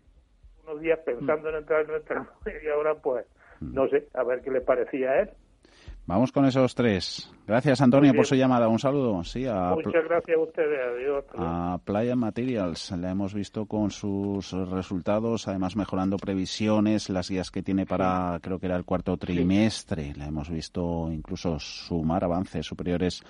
unos 0.63 0.81
días 0.81 0.99
pensando 1.05 1.49
en 1.49 1.55
entrar 1.55 1.81
en 1.81 1.87
nuestra 1.87 2.27
y 2.63 2.67
ahora 2.67 2.95
pues 2.95 3.25
no 3.61 3.87
sé, 3.89 4.07
a 4.13 4.23
ver 4.23 4.41
qué 4.41 4.51
le 4.51 4.61
parecía 4.61 5.11
a 5.11 5.21
él. 5.21 5.29
Vamos 6.05 6.31
con 6.31 6.45
esos 6.45 6.73
tres. 6.73 7.29
Gracias, 7.45 7.81
Antonio, 7.81 8.13
por 8.13 8.25
su 8.25 8.35
llamada. 8.35 8.69
Un 8.69 8.79
saludo. 8.79 9.25
Sí, 9.25 9.45
a 9.45 9.71
Muchas 9.71 10.05
gracias 10.05 10.37
a 10.37 10.39
ustedes. 10.39 10.79
Adiós. 10.79 11.25
A 11.37 11.79
Playa 11.83 12.15
Materials. 12.15 12.91
La 12.91 13.11
hemos 13.11 13.33
visto 13.33 13.65
con 13.65 13.91
sus 13.91 14.53
resultados, 14.71 15.49
además 15.49 15.75
mejorando 15.75 16.15
previsiones, 16.15 17.09
las 17.09 17.29
guías 17.29 17.51
que 17.51 17.61
tiene 17.61 17.85
para, 17.85 18.39
creo 18.41 18.57
que 18.57 18.67
era 18.67 18.77
el 18.77 18.85
cuarto 18.85 19.17
trimestre. 19.17 20.13
La 20.15 20.27
hemos 20.27 20.49
visto 20.49 21.11
incluso 21.11 21.59
sumar 21.59 22.23
avances 22.23 22.65
superiores 22.65 23.21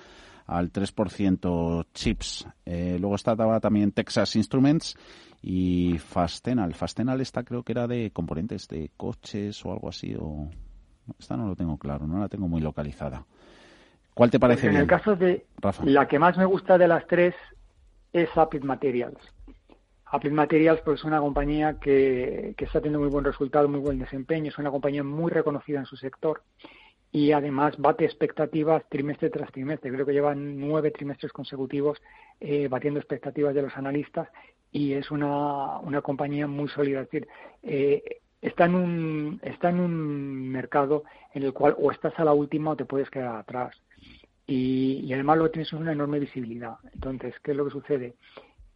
al 0.48 0.72
3% 0.72 1.86
chips. 1.94 2.48
Eh, 2.66 2.98
luego 3.00 3.16
estaba 3.16 3.60
también 3.60 3.92
Texas 3.92 4.36
Instruments 4.36 4.96
y 5.42 5.98
Fastenal. 6.00 6.74
Fastenal 6.74 7.22
esta 7.22 7.44
creo 7.44 7.64
que 7.64 7.74
era 7.74 7.88
de 7.88 8.12
componentes 8.12 8.68
de 8.68 8.92
coches 8.96 9.64
o 9.66 9.72
algo 9.72 9.90
así. 9.90 10.16
o 10.20 10.50
Esta 11.20 11.36
no 11.38 11.48
lo 11.48 11.56
tengo 11.56 11.78
claro, 11.78 12.08
no 12.08 12.20
la 12.20 12.30
tengo 12.30 12.48
muy 12.48 12.62
localizada. 12.62 13.26
¿Cuál 14.14 14.32
te 14.32 14.40
parece 14.40 14.68
pues 14.68 14.76
En 14.76 14.82
el 14.82 14.88
caso 14.88 15.16
de 15.16 15.46
la 15.84 16.08
que 16.08 16.18
más 16.18 16.38
me 16.38 16.46
gusta 16.46 16.78
de 16.78 16.88
las 16.88 17.06
tres 17.06 17.36
es 18.14 18.30
Applied 18.36 18.64
Materials. 18.64 19.20
Applied 20.06 20.32
Materials 20.32 20.80
pues, 20.84 21.02
es 21.02 21.06
una 21.06 21.20
compañía 21.20 21.78
que, 21.80 22.56
que 22.58 22.66
está 22.66 22.80
teniendo 22.80 23.00
muy 23.00 23.10
buen 23.10 23.26
resultado, 23.26 23.68
muy 23.68 23.82
buen 23.82 24.00
desempeño, 24.00 24.50
es 24.50 24.58
una 24.58 24.72
compañía 24.72 25.04
muy 25.04 25.30
reconocida 25.30 25.80
en 25.80 25.86
su 25.86 25.98
sector 25.98 26.42
y 27.12 27.32
además 27.32 27.76
bate 27.78 28.06
expectativas 28.06 28.84
trimestre 28.90 29.30
tras 29.30 29.52
trimestre. 29.52 29.92
Creo 29.92 30.06
que 30.06 30.14
llevan 30.14 30.60
nueve 30.60 30.92
trimestres 30.92 31.32
consecutivos 31.32 32.02
eh, 32.40 32.68
batiendo 32.68 33.00
expectativas 33.00 33.56
de 33.56 33.62
los 33.62 33.76
analistas 33.78 34.30
y 34.72 34.94
es 34.94 35.10
una, 35.12 35.80
una 35.80 36.02
compañía 36.02 36.48
muy 36.48 36.68
sólida. 36.70 37.02
Es 37.02 37.10
decir, 37.10 37.28
eh, 37.64 38.20
está, 38.42 38.66
en 38.66 38.76
un, 38.76 39.40
está 39.44 39.70
en 39.70 39.80
un 39.80 40.50
mercado 40.50 41.04
en 41.34 41.44
el 41.44 41.54
cual 41.54 41.76
o 41.80 41.92
estás 41.92 42.14
a 42.20 42.26
la 42.26 42.34
última 42.34 42.72
o 42.72 42.76
te 42.76 42.86
puedes 42.86 43.10
quedar 43.10 43.38
atrás. 43.38 43.76
Y, 44.46 45.02
y 45.04 45.14
además 45.14 45.38
lo 45.38 45.46
que 45.46 45.52
tienes 45.52 45.68
es 45.68 45.80
una 45.80 45.92
enorme 45.94 46.20
visibilidad. 46.20 46.76
Entonces, 46.94 47.36
¿qué 47.44 47.52
es 47.52 47.58
lo 47.58 47.66
que 47.66 47.72
sucede? 47.72 48.14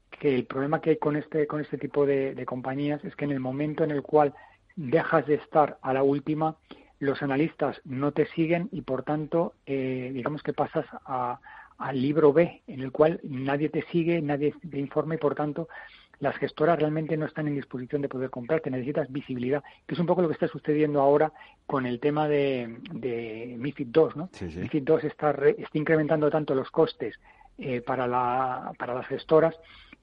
Que 0.10 0.36
el 0.36 0.46
problema 0.46 0.82
que 0.82 0.91
hay 0.91 0.98
con 0.98 1.15
este, 1.15 1.48
con 1.48 1.62
este 1.62 1.78
tipo 1.78 2.06
de, 2.06 2.34
de 2.36 2.46
compañías 2.46 3.04
es 3.04 3.15
que 3.15 3.26
en 3.26 3.32
el 3.32 3.39
momento 3.39 3.84
en 3.84 3.91
el 3.91 4.02
cual 4.02 4.34
dejas 4.76 5.26
de 5.28 5.36
estar 5.36 5.78
a 5.82 5.94
la 5.94 6.04
última, 6.04 6.58
los 7.02 7.24
analistas 7.24 7.82
no 7.84 8.12
te 8.12 8.28
siguen 8.28 8.70
y 8.72 8.82
por 8.84 9.02
tanto 9.02 9.56
eh, 9.66 10.12
digamos 10.14 10.44
que 10.44 10.54
pasas 10.54 10.86
al 11.06 12.00
libro 12.00 12.32
B 12.32 12.62
en 12.68 12.82
el 12.82 12.92
cual 12.92 13.20
nadie 13.24 13.70
te 13.70 13.82
sigue, 13.92 14.22
nadie 14.22 14.54
te 14.70 14.78
informa 14.78 15.16
y 15.16 15.18
por 15.18 15.34
tanto 15.34 15.68
las 16.20 16.38
gestoras 16.38 16.78
realmente 16.78 17.18
no 17.18 17.26
están 17.26 17.48
en 17.48 17.56
disposición 17.56 18.04
de 18.04 18.08
poder 18.08 18.30
comprarte, 18.30 18.70
necesitas 18.70 19.12
visibilidad, 19.12 19.64
que 19.88 19.96
es 19.96 20.00
un 20.00 20.06
poco 20.06 20.22
lo 20.22 20.28
que 20.28 20.36
está 20.36 20.48
sucediendo 20.48 21.02
ahora 21.02 21.34
con 21.66 21.88
el 21.88 22.00
tema 22.00 22.28
de, 22.28 22.78
de 22.94 23.56
MIFID 23.58 23.88
II, 23.88 24.04
¿no? 24.16 24.30
MIFID 24.40 24.88
II 24.88 24.96
está, 25.02 25.32
está 25.32 25.78
incrementando 25.80 26.30
tanto 26.30 26.54
los 26.54 26.70
costes 26.70 27.20
eh, 27.58 27.82
para, 27.82 28.06
la, 28.06 28.74
para 28.78 28.94
las 28.94 29.08
gestoras 29.08 29.56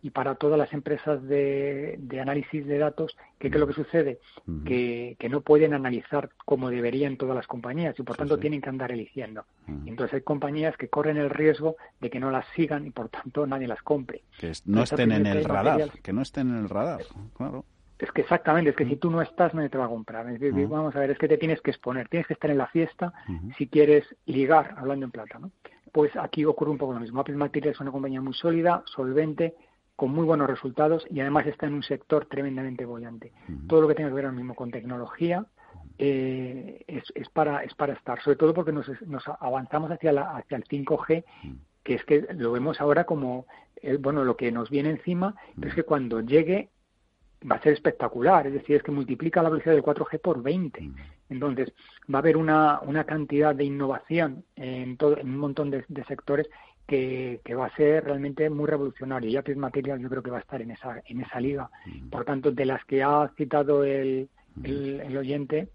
y 0.02 0.10
para 0.10 0.36
todas 0.36 0.58
las 0.58 0.72
empresas 0.72 1.22
de, 1.26 1.98
análisis 2.20 2.66
de 2.66 2.78
datos, 2.78 3.16
¿qué 3.38 3.48
es 3.48 3.54
lo 3.54 3.66
que 3.66 3.72
sucede? 3.72 4.20
que, 4.64 5.16
no 5.28 5.42
pueden 5.42 5.74
analizar 5.74 6.30
como 6.46 6.70
deberían 6.70 7.16
todas 7.18 7.36
las 7.36 7.46
compañías 7.46 7.98
y 7.98 8.02
por 8.02 8.16
tanto 8.16 8.38
tienen 8.38 8.62
que 8.62 8.70
andar 8.70 8.92
eligiendo. 8.92 9.44
Entonces 9.86 10.14
hay 10.14 10.20
compañías 10.22 10.76
que 10.76 10.88
corren 10.88 11.16
el 11.16 11.30
riesgo 11.30 11.76
de 12.00 12.08
que 12.08 12.20
no 12.20 12.30
las 12.30 12.46
sigan 12.54 12.86
y 12.86 12.90
por 12.90 13.08
tanto 13.08 13.46
nadie 13.46 13.66
las 13.66 13.82
compre. 13.82 14.22
Que 14.38 14.52
no 14.64 14.82
estén 14.82 15.12
en 15.12 15.26
el 15.26 15.44
radar, 15.44 15.90
que 16.02 16.12
no 16.12 16.22
estén 16.22 16.48
en 16.48 16.56
el 16.58 16.68
radar, 16.68 17.02
claro. 17.36 17.64
Es 17.98 18.12
que 18.12 18.20
exactamente, 18.20 18.70
es 18.70 18.76
que 18.76 18.84
si 18.84 18.96
tú 18.96 19.10
no 19.10 19.20
estás, 19.20 19.54
nadie 19.54 19.68
te 19.68 19.78
va 19.78 19.86
a 19.86 19.88
comprar. 19.88 20.24
Vamos 20.68 20.94
a 20.94 21.00
ver, 21.00 21.10
es 21.10 21.18
que 21.18 21.26
te 21.26 21.36
tienes 21.36 21.60
que 21.60 21.72
exponer, 21.72 22.08
tienes 22.08 22.28
que 22.28 22.34
estar 22.34 22.50
en 22.50 22.58
la 22.58 22.68
fiesta 22.68 23.12
si 23.56 23.66
quieres 23.66 24.04
ligar, 24.26 24.74
hablando 24.78 25.04
en 25.04 25.10
plata, 25.10 25.38
¿no? 25.38 25.50
Pues 25.90 26.14
aquí 26.16 26.44
ocurre 26.44 26.70
un 26.70 26.78
poco 26.78 26.92
lo 26.92 27.00
mismo. 27.00 27.20
Apple 27.20 27.34
Materials 27.34 27.76
es 27.76 27.80
una 27.80 27.90
compañía 27.90 28.20
muy 28.20 28.34
sólida, 28.34 28.82
solvente, 28.86 29.56
con 29.98 30.12
muy 30.12 30.24
buenos 30.24 30.48
resultados 30.48 31.04
y 31.10 31.18
además 31.18 31.48
está 31.48 31.66
en 31.66 31.74
un 31.74 31.82
sector 31.82 32.26
tremendamente 32.26 32.84
bollante. 32.84 33.32
Todo 33.66 33.80
lo 33.80 33.88
que 33.88 33.96
tenga 33.96 34.10
que 34.10 34.14
ver 34.14 34.26
ahora 34.26 34.36
mismo 34.36 34.54
con 34.54 34.70
tecnología 34.70 35.44
eh, 35.98 36.84
es, 36.86 37.02
es, 37.16 37.28
para, 37.30 37.64
es 37.64 37.74
para 37.74 37.94
estar, 37.94 38.22
sobre 38.22 38.36
todo 38.36 38.54
porque 38.54 38.70
nos, 38.70 38.88
nos 39.08 39.24
avanzamos 39.26 39.90
hacia, 39.90 40.12
la, 40.12 40.36
hacia 40.36 40.56
el 40.56 40.62
5G, 40.62 41.24
que 41.82 41.94
es 41.94 42.04
que 42.04 42.28
lo 42.36 42.52
vemos 42.52 42.80
ahora 42.80 43.06
como 43.06 43.46
eh, 43.82 43.96
bueno 43.96 44.22
lo 44.22 44.36
que 44.36 44.52
nos 44.52 44.70
viene 44.70 44.90
encima, 44.90 45.34
pero 45.56 45.70
es 45.70 45.74
que 45.74 45.82
cuando 45.82 46.20
llegue 46.20 46.68
va 47.50 47.56
a 47.56 47.62
ser 47.62 47.72
espectacular, 47.72 48.46
es 48.46 48.52
decir, 48.52 48.76
es 48.76 48.84
que 48.84 48.92
multiplica 48.92 49.42
la 49.42 49.48
velocidad 49.48 49.74
del 49.74 49.82
4G 49.82 50.20
por 50.20 50.44
20. 50.44 50.92
Entonces, 51.28 51.72
va 52.12 52.18
a 52.18 52.22
haber 52.22 52.36
una, 52.36 52.78
una 52.82 53.02
cantidad 53.02 53.52
de 53.52 53.64
innovación 53.64 54.44
en, 54.54 54.96
todo, 54.96 55.18
en 55.18 55.28
un 55.28 55.38
montón 55.38 55.70
de, 55.72 55.84
de 55.88 56.04
sectores 56.04 56.48
que, 56.88 57.54
va 57.54 57.66
a 57.66 57.76
ser 57.76 58.04
realmente 58.04 58.48
muy 58.48 58.66
revolucionario. 58.66 59.30
Ya 59.30 59.42
es 59.44 59.56
material 59.56 60.00
yo 60.00 60.08
creo 60.08 60.22
que 60.22 60.30
va 60.30 60.38
a 60.38 60.40
estar 60.40 60.60
en 60.60 60.70
esa, 60.70 61.02
en 61.06 61.20
esa 61.20 61.38
liga. 61.38 61.70
Por 62.10 62.24
tanto, 62.24 62.50
de 62.50 62.64
las 62.64 62.84
que 62.86 63.02
ha 63.02 63.30
citado 63.36 63.84
el, 63.84 64.28
el, 64.64 65.16
oyente, 65.16 65.68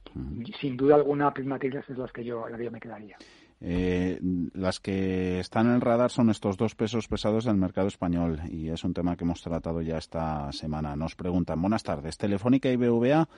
sin 0.59 0.75
duda 0.75 0.95
alguna 0.95 1.31
Materials 1.45 1.89
es 1.89 1.97
las 1.97 2.11
que 2.11 2.23
yo, 2.23 2.49
la 2.49 2.57
que 2.57 2.65
yo 2.65 2.71
me 2.71 2.79
quedaría. 2.79 3.15
Eh, 3.61 4.19
las 4.55 4.79
que 4.79 5.39
están 5.39 5.67
en 5.67 5.75
el 5.75 5.81
radar 5.81 6.09
son 6.11 6.29
estos 6.29 6.57
dos 6.57 6.75
pesos 6.75 7.07
pesados 7.07 7.45
del 7.45 7.55
mercado 7.55 7.87
español 7.87 8.41
y 8.49 8.69
es 8.69 8.83
un 8.83 8.93
tema 8.93 9.15
que 9.15 9.23
hemos 9.23 9.41
tratado 9.41 9.81
ya 9.81 9.97
esta 9.97 10.51
semana. 10.51 10.95
Nos 10.95 11.15
preguntan, 11.15 11.61
buenas 11.61 11.83
tardes, 11.83 12.17
Telefónica 12.17 12.69
y 12.69 12.75
BVA 12.75 13.29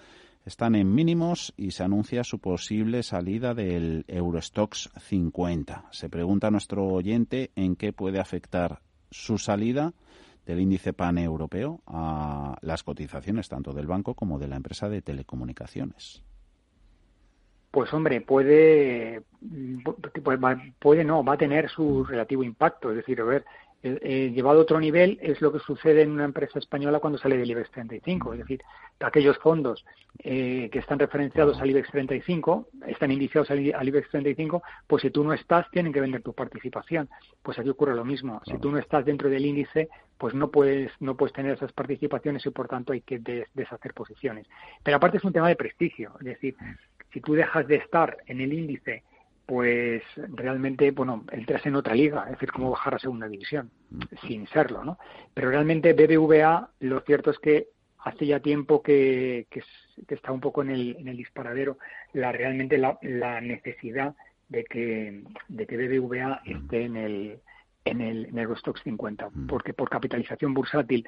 están 0.45 0.75
en 0.75 0.93
mínimos 0.93 1.53
y 1.57 1.71
se 1.71 1.83
anuncia 1.83 2.23
su 2.23 2.39
posible 2.39 3.01
salida 3.01 3.53
del 3.53 4.05
Eurostox 4.07 4.91
50. 4.99 5.85
Se 5.91 6.07
pregunta 6.07 6.47
a 6.47 6.51
nuestro 6.51 6.85
oyente 6.85 7.51
en 7.55 7.75
qué 7.75 7.91
puede 7.91 8.19
afectar 8.19 8.79
su 9.09 9.39
salida 9.39 9.93
del 10.45 10.59
índice 10.59 10.93
paneuropeo 10.93 11.81
a 11.87 12.57
las 12.61 12.83
cotizaciones 12.83 13.49
tanto 13.49 13.73
del 13.73 13.87
banco 13.87 14.13
como 14.13 14.37
de 14.37 14.47
la 14.47 14.57
empresa 14.57 14.87
de 14.87 15.01
telecomunicaciones. 15.01 16.23
Pues 17.71 17.91
hombre, 17.91 18.21
puede, 18.21 19.23
pues 20.23 20.39
puede 20.79 21.03
no, 21.03 21.25
va 21.25 21.33
a 21.33 21.37
tener 21.37 21.69
su 21.69 22.05
relativo 22.05 22.43
impacto. 22.43 22.91
Es 22.91 22.97
decir, 22.97 23.19
a 23.19 23.25
ver, 23.25 23.45
Eh, 23.85 23.99
eh, 24.01 24.31
llevado 24.33 24.57
a 24.57 24.63
otro 24.63 24.79
nivel 24.79 25.19
es 25.21 25.39
lo 25.41 25.51
que 25.51 25.59
sucede 25.59 26.01
en 26.01 26.09
una 26.09 26.25
empresa 26.25 26.57
española 26.57 26.99
cuando 26.99 27.19
sale 27.19 27.37
del 27.37 27.51
IBEX 27.51 27.69
35, 27.69 28.33
es 28.33 28.39
decir, 28.39 28.63
aquellos 28.99 29.37
fondos 29.37 29.85
eh, 30.23 30.69
que 30.71 30.79
están 30.79 30.97
referenciados 30.97 31.61
al 31.61 31.69
IBEX 31.69 31.91
35, 31.91 32.69
están 32.87 33.11
indiciados 33.11 33.51
al, 33.51 33.59
IBEX 33.59 34.09
35, 34.09 34.63
pues 34.87 35.03
si 35.03 35.11
tú 35.11 35.23
no 35.23 35.33
estás, 35.33 35.69
tienen 35.69 35.93
que 35.93 36.01
vender 36.01 36.23
tu 36.23 36.33
participación. 36.33 37.07
Pues 37.43 37.59
aquí 37.59 37.69
ocurre 37.69 37.93
lo 37.93 38.03
mismo. 38.03 38.41
Si 38.47 38.57
tú 38.57 38.71
no 38.71 38.79
estás 38.79 39.05
dentro 39.05 39.29
del 39.29 39.45
índice, 39.45 39.89
pues 40.17 40.33
no 40.33 40.49
puedes, 40.49 40.91
no 40.99 41.15
puedes 41.15 41.33
tener 41.33 41.53
esas 41.53 41.71
participaciones 41.71 42.43
y 42.43 42.49
por 42.49 42.67
tanto 42.67 42.91
hay 42.91 43.01
que 43.01 43.19
deshacer 43.53 43.93
posiciones. 43.93 44.47
Pero 44.81 44.97
aparte 44.97 45.17
es 45.17 45.23
un 45.23 45.33
tema 45.33 45.47
de 45.47 45.55
prestigio, 45.55 46.13
es 46.21 46.25
decir, 46.25 46.55
si 47.13 47.21
tú 47.21 47.33
dejas 47.33 47.67
de 47.67 47.75
estar 47.75 48.17
en 48.25 48.41
el 48.41 48.51
índice 48.51 49.03
pues 49.45 50.01
realmente, 50.15 50.91
bueno, 50.91 51.23
entras 51.31 51.65
en 51.65 51.75
otra 51.75 51.93
liga, 51.93 52.23
es 52.25 52.31
decir, 52.31 52.51
como 52.51 52.71
bajar 52.71 52.95
a 52.95 52.99
segunda 52.99 53.27
división, 53.27 53.69
sin 54.27 54.47
serlo, 54.47 54.83
¿no? 54.83 54.97
Pero 55.33 55.49
realmente 55.49 55.93
BBVA, 55.93 56.69
lo 56.79 57.01
cierto 57.01 57.29
es 57.31 57.39
que 57.39 57.67
hace 57.99 58.25
ya 58.25 58.39
tiempo 58.39 58.81
que, 58.81 59.47
que, 59.49 59.61
está 60.07 60.31
un 60.31 60.39
poco 60.39 60.61
en 60.61 60.71
el, 60.71 60.95
en 60.99 61.07
el 61.07 61.17
disparadero 61.17 61.77
la 62.13 62.31
realmente 62.31 62.77
la, 62.77 62.97
necesidad 63.41 64.15
de 64.49 64.63
que, 64.63 65.23
de 65.47 65.67
que 65.67 65.77
BBVA 65.77 66.41
esté 66.45 66.83
en 66.83 66.95
el, 66.95 67.39
en 67.83 68.01
el, 68.01 68.25
en 68.25 68.37
el 68.39 68.47
50, 68.83 69.29
porque 69.47 69.73
por 69.73 69.89
capitalización 69.89 70.53
bursátil 70.53 71.05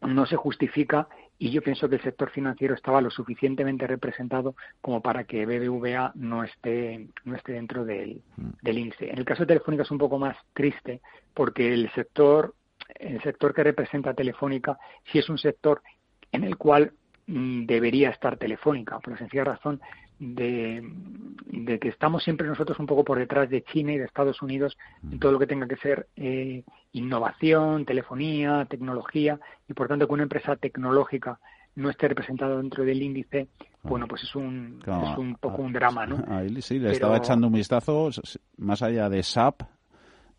no 0.00 0.26
se 0.26 0.36
justifica 0.36 1.08
y 1.42 1.50
yo 1.50 1.60
pienso 1.60 1.88
que 1.88 1.96
el 1.96 2.02
sector 2.02 2.30
financiero 2.30 2.72
estaba 2.72 3.00
lo 3.00 3.10
suficientemente 3.10 3.84
representado 3.88 4.54
como 4.80 5.00
para 5.02 5.24
que 5.24 5.44
BBVA 5.44 6.12
no 6.14 6.44
esté 6.44 7.08
no 7.24 7.34
esté 7.34 7.54
dentro 7.54 7.84
del, 7.84 8.22
mm. 8.36 8.50
del 8.62 8.78
índice. 8.78 9.10
En 9.10 9.18
el 9.18 9.24
caso 9.24 9.42
de 9.42 9.48
Telefónica 9.48 9.82
es 9.82 9.90
un 9.90 9.98
poco 9.98 10.20
más 10.20 10.36
triste 10.54 11.00
porque 11.34 11.74
el 11.74 11.90
sector 11.94 12.54
el 12.94 13.20
sector 13.22 13.52
que 13.52 13.64
representa 13.64 14.14
Telefónica 14.14 14.78
sí 15.10 15.18
es 15.18 15.28
un 15.28 15.36
sector 15.36 15.82
en 16.30 16.44
el 16.44 16.56
cual 16.56 16.92
mm, 17.26 17.66
debería 17.66 18.10
estar 18.10 18.36
Telefónica, 18.36 19.00
por 19.00 19.14
la 19.14 19.18
sencilla 19.18 19.42
razón 19.42 19.80
de, 20.22 21.78
que 21.80 21.88
estamos 21.88 22.22
siempre 22.22 22.46
nosotros 22.46 22.78
un 22.78 22.86
poco 22.86 23.04
por 23.04 23.18
detrás 23.18 23.50
de 23.50 23.62
China 23.64 23.92
y 23.92 23.98
de 23.98 24.04
Estados 24.04 24.40
Unidos 24.40 24.78
en 25.10 25.18
todo 25.18 25.32
lo 25.32 25.38
que 25.38 25.48
tenga 25.48 25.66
que 25.66 25.76
ser 25.76 26.06
eh, 26.16 26.62
innovación, 26.92 27.84
telefonía, 27.84 28.66
tecnología, 28.70 29.40
y 29.68 29.74
por 29.74 29.88
tanto 29.88 30.06
que 30.06 30.14
una 30.14 30.22
empresa 30.22 30.54
tecnológica 30.56 31.40
no 31.74 31.90
esté 31.90 32.06
representada 32.06 32.56
dentro 32.56 32.84
del 32.84 33.02
índice, 33.02 33.48
bueno, 33.82 34.06
pues 34.06 34.22
es 34.22 34.34
un, 34.36 34.80
es 34.80 35.18
un 35.18 35.34
poco 35.36 35.62
un 35.62 35.72
drama, 35.72 36.06
¿no? 36.06 36.22
Ahí 36.28 36.60
sí, 36.62 36.78
le 36.78 36.92
estaba 36.92 37.16
echando 37.16 37.48
un 37.48 37.54
vistazo, 37.54 38.10
más 38.58 38.82
allá 38.82 39.08
de 39.08 39.22
SAP, 39.22 39.62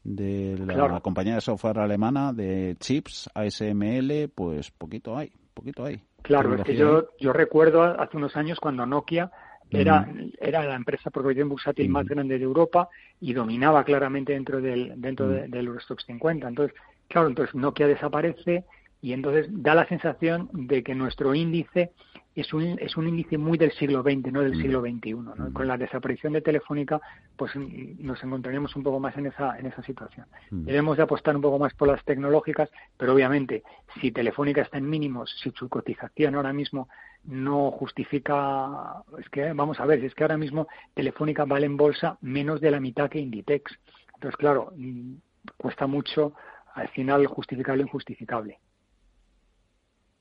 de 0.04 0.58
la, 0.60 1.00
compañía 1.02 1.36
de 1.36 1.42
software 1.42 1.80
alemana, 1.80 2.32
de 2.32 2.78
chips, 2.80 3.30
ASML, 3.34 4.30
pues 4.34 4.72
poquito 4.72 5.18
hay, 5.18 5.32
poquito 5.54 5.86
hay. 5.86 6.04
Claro, 6.22 6.56
es 6.56 6.64
que 6.64 6.76
yo, 6.76 7.10
yo 7.20 7.34
recuerdo 7.34 7.84
hace 7.84 8.16
unos 8.16 8.38
años 8.38 8.60
cuando 8.60 8.86
Nokia 8.86 9.32
era, 9.74 10.08
era 10.40 10.64
la 10.64 10.76
empresa 10.76 11.10
por 11.10 11.24
bursátil 11.48 11.90
más 11.90 12.06
grande 12.08 12.38
de 12.38 12.44
Europa 12.44 12.90
y 13.20 13.34
dominaba 13.34 13.84
claramente 13.84 14.34
dentro 14.34 14.62
del 14.62 14.94
dentro 14.98 15.28
del 15.28 15.68
Eurostox 15.68 16.06
50. 16.06 16.48
Entonces, 16.48 16.78
claro, 17.08 17.28
entonces 17.28 17.56
Nokia 17.56 17.88
desaparece 17.88 18.66
y 19.04 19.12
entonces 19.12 19.48
da 19.50 19.76
la 19.76 19.86
sensación 19.86 20.50
de 20.54 20.82
que 20.82 20.96
nuestro 20.96 21.36
índice 21.36 21.92
es 22.36 22.54
un, 22.54 22.80
es 22.80 22.96
un 22.96 23.10
índice 23.10 23.38
muy 23.38 23.58
del 23.58 23.74
siglo 23.74 24.02
XX, 24.02 24.32
no 24.32 24.40
del 24.40 24.56
siglo 24.56 24.80
XXI. 24.80 25.14
¿no? 25.16 25.52
Con 25.52 25.68
la 25.68 25.78
desaparición 25.78 26.32
de 26.32 26.42
Telefónica, 26.42 27.02
pues 27.36 27.54
mm, 27.54 27.98
nos 28.00 28.24
encontraríamos 28.24 28.74
un 28.78 28.84
poco 28.84 29.02
más 29.02 29.18
en 29.18 29.26
esa, 29.26 29.60
en 29.60 29.66
esa 29.66 29.84
situación. 29.84 30.26
Debemos 30.52 30.96
de 30.96 31.04
apostar 31.04 31.36
un 31.36 31.42
poco 31.42 31.60
más 31.60 31.74
por 31.74 31.90
las 31.90 32.02
tecnológicas, 32.06 32.70
pero 32.96 33.14
obviamente, 33.14 33.64
si 34.00 34.14
Telefónica 34.14 34.62
está 34.62 34.78
en 34.78 34.90
mínimos, 34.90 35.36
si 35.44 35.52
su 35.52 35.68
cotización 35.68 36.36
ahora 36.36 36.54
mismo 36.54 36.88
no 37.26 37.72
justifica, 37.72 39.04
es 39.20 39.28
que 39.28 39.52
vamos 39.52 39.82
a 39.82 39.86
ver, 39.86 40.00
si 40.00 40.06
es 40.06 40.16
que 40.16 40.24
ahora 40.24 40.38
mismo 40.38 40.70
Telefónica 40.94 41.44
vale 41.44 41.66
en 41.66 41.76
bolsa 41.76 42.18
menos 42.22 42.62
de 42.62 42.72
la 42.72 42.80
mitad 42.80 43.10
que 43.10 43.20
Inditex. 43.20 43.78
Entonces, 44.14 44.38
claro, 44.38 44.72
mm, 44.78 45.16
cuesta 45.58 45.88
mucho 45.88 46.36
al 46.74 46.88
final 46.88 47.28
justificar 47.28 47.76
lo 47.76 47.84
injustificable. 47.84 48.60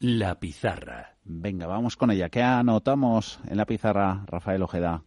La 0.02 0.40
pizarra. 0.40 1.14
Venga, 1.22 1.68
vamos 1.68 1.96
con 1.96 2.10
ella. 2.10 2.28
¿Qué 2.28 2.42
anotamos 2.42 3.38
en 3.48 3.56
la 3.56 3.66
pizarra, 3.66 4.24
Rafael 4.26 4.60
Ojeda? 4.60 5.04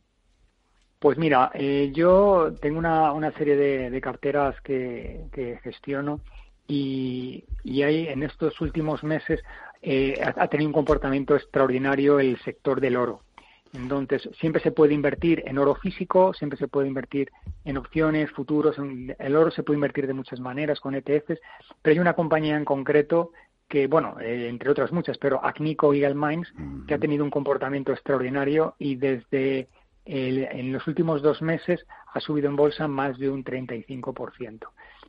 Pues 1.00 1.18
mira, 1.18 1.52
eh, 1.54 1.92
yo 1.94 2.54
tengo 2.62 2.80
una, 2.80 3.12
una 3.12 3.34
serie 3.34 3.58
de, 3.58 4.00
carteras 4.00 4.56
que, 4.62 5.26
que 5.34 5.60
gestiono 5.62 6.22
y, 6.66 7.44
y 7.66 7.82
hay 7.82 8.08
en 8.08 8.24
estos 8.24 8.62
últimos 8.62 9.04
meses 9.04 9.42
eh, 9.82 10.18
ha, 10.24 10.48
tenido 10.48 10.70
un 10.70 10.74
comportamiento 10.74 11.36
extraordinario 11.36 12.22
el 12.22 12.40
sector 12.40 12.80
del 12.80 12.96
oro. 12.96 13.20
Entonces, 13.74 14.30
siempre 14.40 14.62
se 14.62 14.72
puede 14.72 14.94
invertir 14.94 15.44
en 15.46 15.58
oro 15.58 15.76
físico, 15.76 16.34
siempre 16.34 16.58
se 16.58 16.70
puede 16.70 16.88
invertir 16.88 17.30
en 17.66 17.76
opciones, 17.76 18.32
futuros. 18.32 18.78
el 18.80 19.36
oro 19.36 19.52
se 19.52 19.64
puede 19.64 19.76
invertir 19.76 20.08
de 20.08 20.14
muchas 20.14 20.40
maneras 20.40 20.80
con 20.80 20.96
ETFs, 20.96 21.42
pero 21.82 21.94
hay 21.94 22.00
una 22.00 22.14
compañía 22.14 22.56
en 22.56 22.64
concreto 22.64 23.32
que, 23.68 23.88
bueno, 23.88 24.18
eh, 24.20 24.48
entre 24.48 24.70
otras 24.70 24.92
muchas, 24.92 25.18
pero 25.18 25.44
Acnico 25.44 25.94
Eagle 25.94 26.16
Mines, 26.16 26.54
que 26.88 26.94
ha 26.94 27.00
tenido 27.00 27.24
un 27.24 27.32
comportamiento 27.32 27.92
extraordinario 27.92 28.76
y 28.78 28.96
desde 28.96 29.70
en 30.08 30.72
los 30.72 30.86
últimos 30.86 31.24
dos 31.24 31.42
meses 31.42 31.86
ha 32.14 32.20
subido 32.20 32.48
en 32.48 32.56
bolsa 32.56 32.88
más 32.88 33.18
de 33.18 33.30
un 33.30 33.44
35%. 33.44 34.68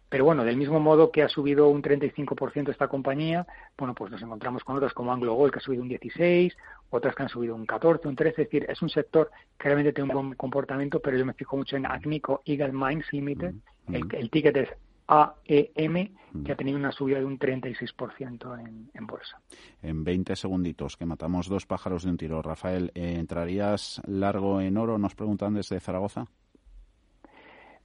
Pero 0.08 0.24
bueno, 0.24 0.44
del 0.44 0.56
mismo 0.56 0.78
modo 0.78 1.10
que 1.10 1.22
ha 1.22 1.28
subido 1.28 1.68
un 1.68 1.82
35% 1.82 2.70
esta 2.70 2.88
compañía, 2.88 3.46
bueno, 3.76 3.94
pues 3.94 4.10
nos 4.10 4.22
encontramos 4.22 4.62
con 4.62 4.76
otras 4.76 4.94
como 4.94 5.12
Anglo 5.12 5.34
Gold 5.34 5.52
que 5.52 5.58
ha 5.58 5.62
subido 5.62 5.82
un 5.82 5.88
16, 5.88 6.56
otras 6.90 7.14
que 7.14 7.24
han 7.24 7.28
subido 7.28 7.54
un 7.54 7.66
14, 7.66 8.06
un 8.06 8.14
13, 8.14 8.42
es 8.42 8.48
decir, 8.48 8.66
es 8.68 8.80
un 8.82 8.88
sector 8.88 9.30
que 9.58 9.64
realmente 9.64 9.92
tiene 9.92 10.14
un 10.14 10.28
buen 10.28 10.34
comportamiento, 10.36 11.00
pero 11.00 11.18
yo 11.18 11.26
me 11.26 11.34
fijo 11.34 11.56
mucho 11.56 11.76
en 11.76 11.86
Agnico 11.86 12.40
Eagle 12.44 12.72
Mines 12.72 13.12
Limited, 13.12 13.54
el, 13.92 14.30
ticket 14.30 14.56
es 14.56 14.68
AEM, 15.06 16.14
que 16.44 16.52
ha 16.52 16.56
tenido 16.56 16.78
una 16.78 16.92
subida 16.92 17.18
de 17.18 17.24
un 17.24 17.38
36% 17.38 18.60
en, 18.60 18.90
en 18.92 19.06
bolsa. 19.06 19.40
En 19.82 20.04
20 20.04 20.36
segunditos, 20.36 20.96
que 20.96 21.06
matamos 21.06 21.48
dos 21.48 21.66
pájaros 21.66 22.04
de 22.04 22.10
un 22.10 22.16
tiro. 22.16 22.42
Rafael, 22.42 22.90
¿entrarías 22.94 24.02
largo 24.06 24.60
en 24.60 24.76
oro? 24.76 24.98
Nos 24.98 25.14
preguntan 25.14 25.54
desde 25.54 25.80
Zaragoza. 25.80 26.26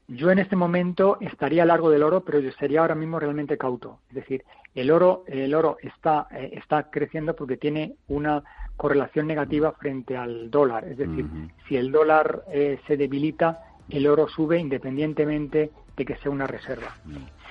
Yo 0.07 0.29
en 0.29 0.39
este 0.39 0.57
momento 0.57 1.17
estaría 1.21 1.63
largo 1.63 1.89
del 1.89 2.03
oro, 2.03 2.25
pero 2.25 2.39
yo 2.39 2.51
sería 2.51 2.81
ahora 2.81 2.95
mismo 2.95 3.17
realmente 3.17 3.57
cauto. 3.57 3.99
Es 4.09 4.15
decir, 4.15 4.43
el 4.75 4.91
oro, 4.91 5.23
el 5.25 5.53
oro 5.53 5.77
está, 5.81 6.27
eh, 6.31 6.49
está 6.53 6.89
creciendo 6.89 7.33
porque 7.33 7.55
tiene 7.55 7.95
una 8.09 8.43
correlación 8.75 9.27
negativa 9.27 9.71
frente 9.71 10.17
al 10.17 10.51
dólar. 10.51 10.85
Es 10.85 10.97
decir, 10.97 11.25
si 11.67 11.77
el 11.77 11.93
dólar 11.93 12.43
eh, 12.51 12.79
se 12.87 12.97
debilita, 12.97 13.63
el 13.89 14.05
oro 14.05 14.27
sube 14.27 14.59
independientemente 14.59 15.71
de 15.97 16.05
que 16.05 16.15
sea 16.17 16.31
una 16.31 16.47
reserva. 16.47 16.95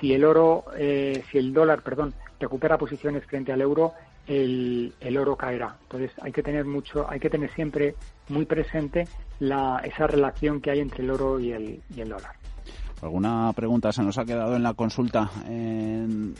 Si 0.01 0.13
el 0.13 0.25
oro, 0.25 0.65
eh, 0.77 1.23
si 1.31 1.39
el 1.39 1.53
dólar, 1.53 1.83
perdón, 1.83 2.15
recupera 2.39 2.79
posiciones 2.79 3.25
frente 3.27 3.53
al 3.53 3.61
euro, 3.61 3.93
el, 4.27 4.95
el, 5.01 5.19
oro 5.19 5.37
caerá. 5.37 5.77
Entonces 5.83 6.13
hay 6.23 6.33
que 6.33 6.43
tener 6.43 6.65
mucho, 6.65 7.09
hay 7.09 7.21
que 7.21 7.31
tener 7.31 7.53
siempre 7.55 7.95
muy 8.29 8.45
presente 8.45 9.07
la, 9.41 9.81
esa 9.85 10.07
relación 10.07 10.61
que 10.61 10.71
hay 10.71 10.81
entre 10.81 11.03
el 11.03 11.11
oro 11.11 11.41
y 11.41 11.53
el, 11.53 11.83
y 11.95 12.01
el 12.01 12.09
dólar. 12.09 12.41
¿Alguna 13.03 13.51
pregunta 13.55 13.93
se 13.93 14.03
nos 14.03 14.19
ha 14.19 14.27
quedado 14.27 14.57
en 14.57 14.63
la 14.63 14.75
consulta 14.75 15.31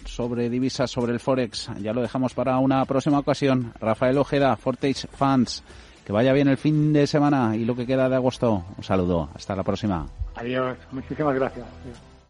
sobre 0.05 0.51
divisas, 0.51 0.91
sobre 0.91 1.13
el 1.13 1.21
Forex? 1.21 1.71
Ya 1.81 1.95
lo 1.95 2.03
dejamos 2.03 2.35
para 2.35 2.59
una 2.59 2.85
próxima 2.85 3.19
ocasión. 3.19 3.73
Rafael 3.81 4.19
Ojeda, 4.19 4.55
Fortage 4.57 5.09
Funds. 5.09 5.65
Que 6.05 6.13
vaya 6.13 6.33
bien 6.33 6.49
el 6.49 6.57
fin 6.57 6.93
de 6.93 7.07
semana 7.07 7.57
y 7.57 7.65
lo 7.65 7.77
que 7.77 7.87
queda 7.87 8.09
de 8.09 8.17
agosto. 8.17 8.65
Un 8.77 8.85
saludo. 8.85 9.29
Hasta 9.35 9.55
la 9.55 9.63
próxima. 9.63 10.07
Adiós. 10.35 10.77
Muchísimas 10.93 11.35
gracias. 11.35 11.67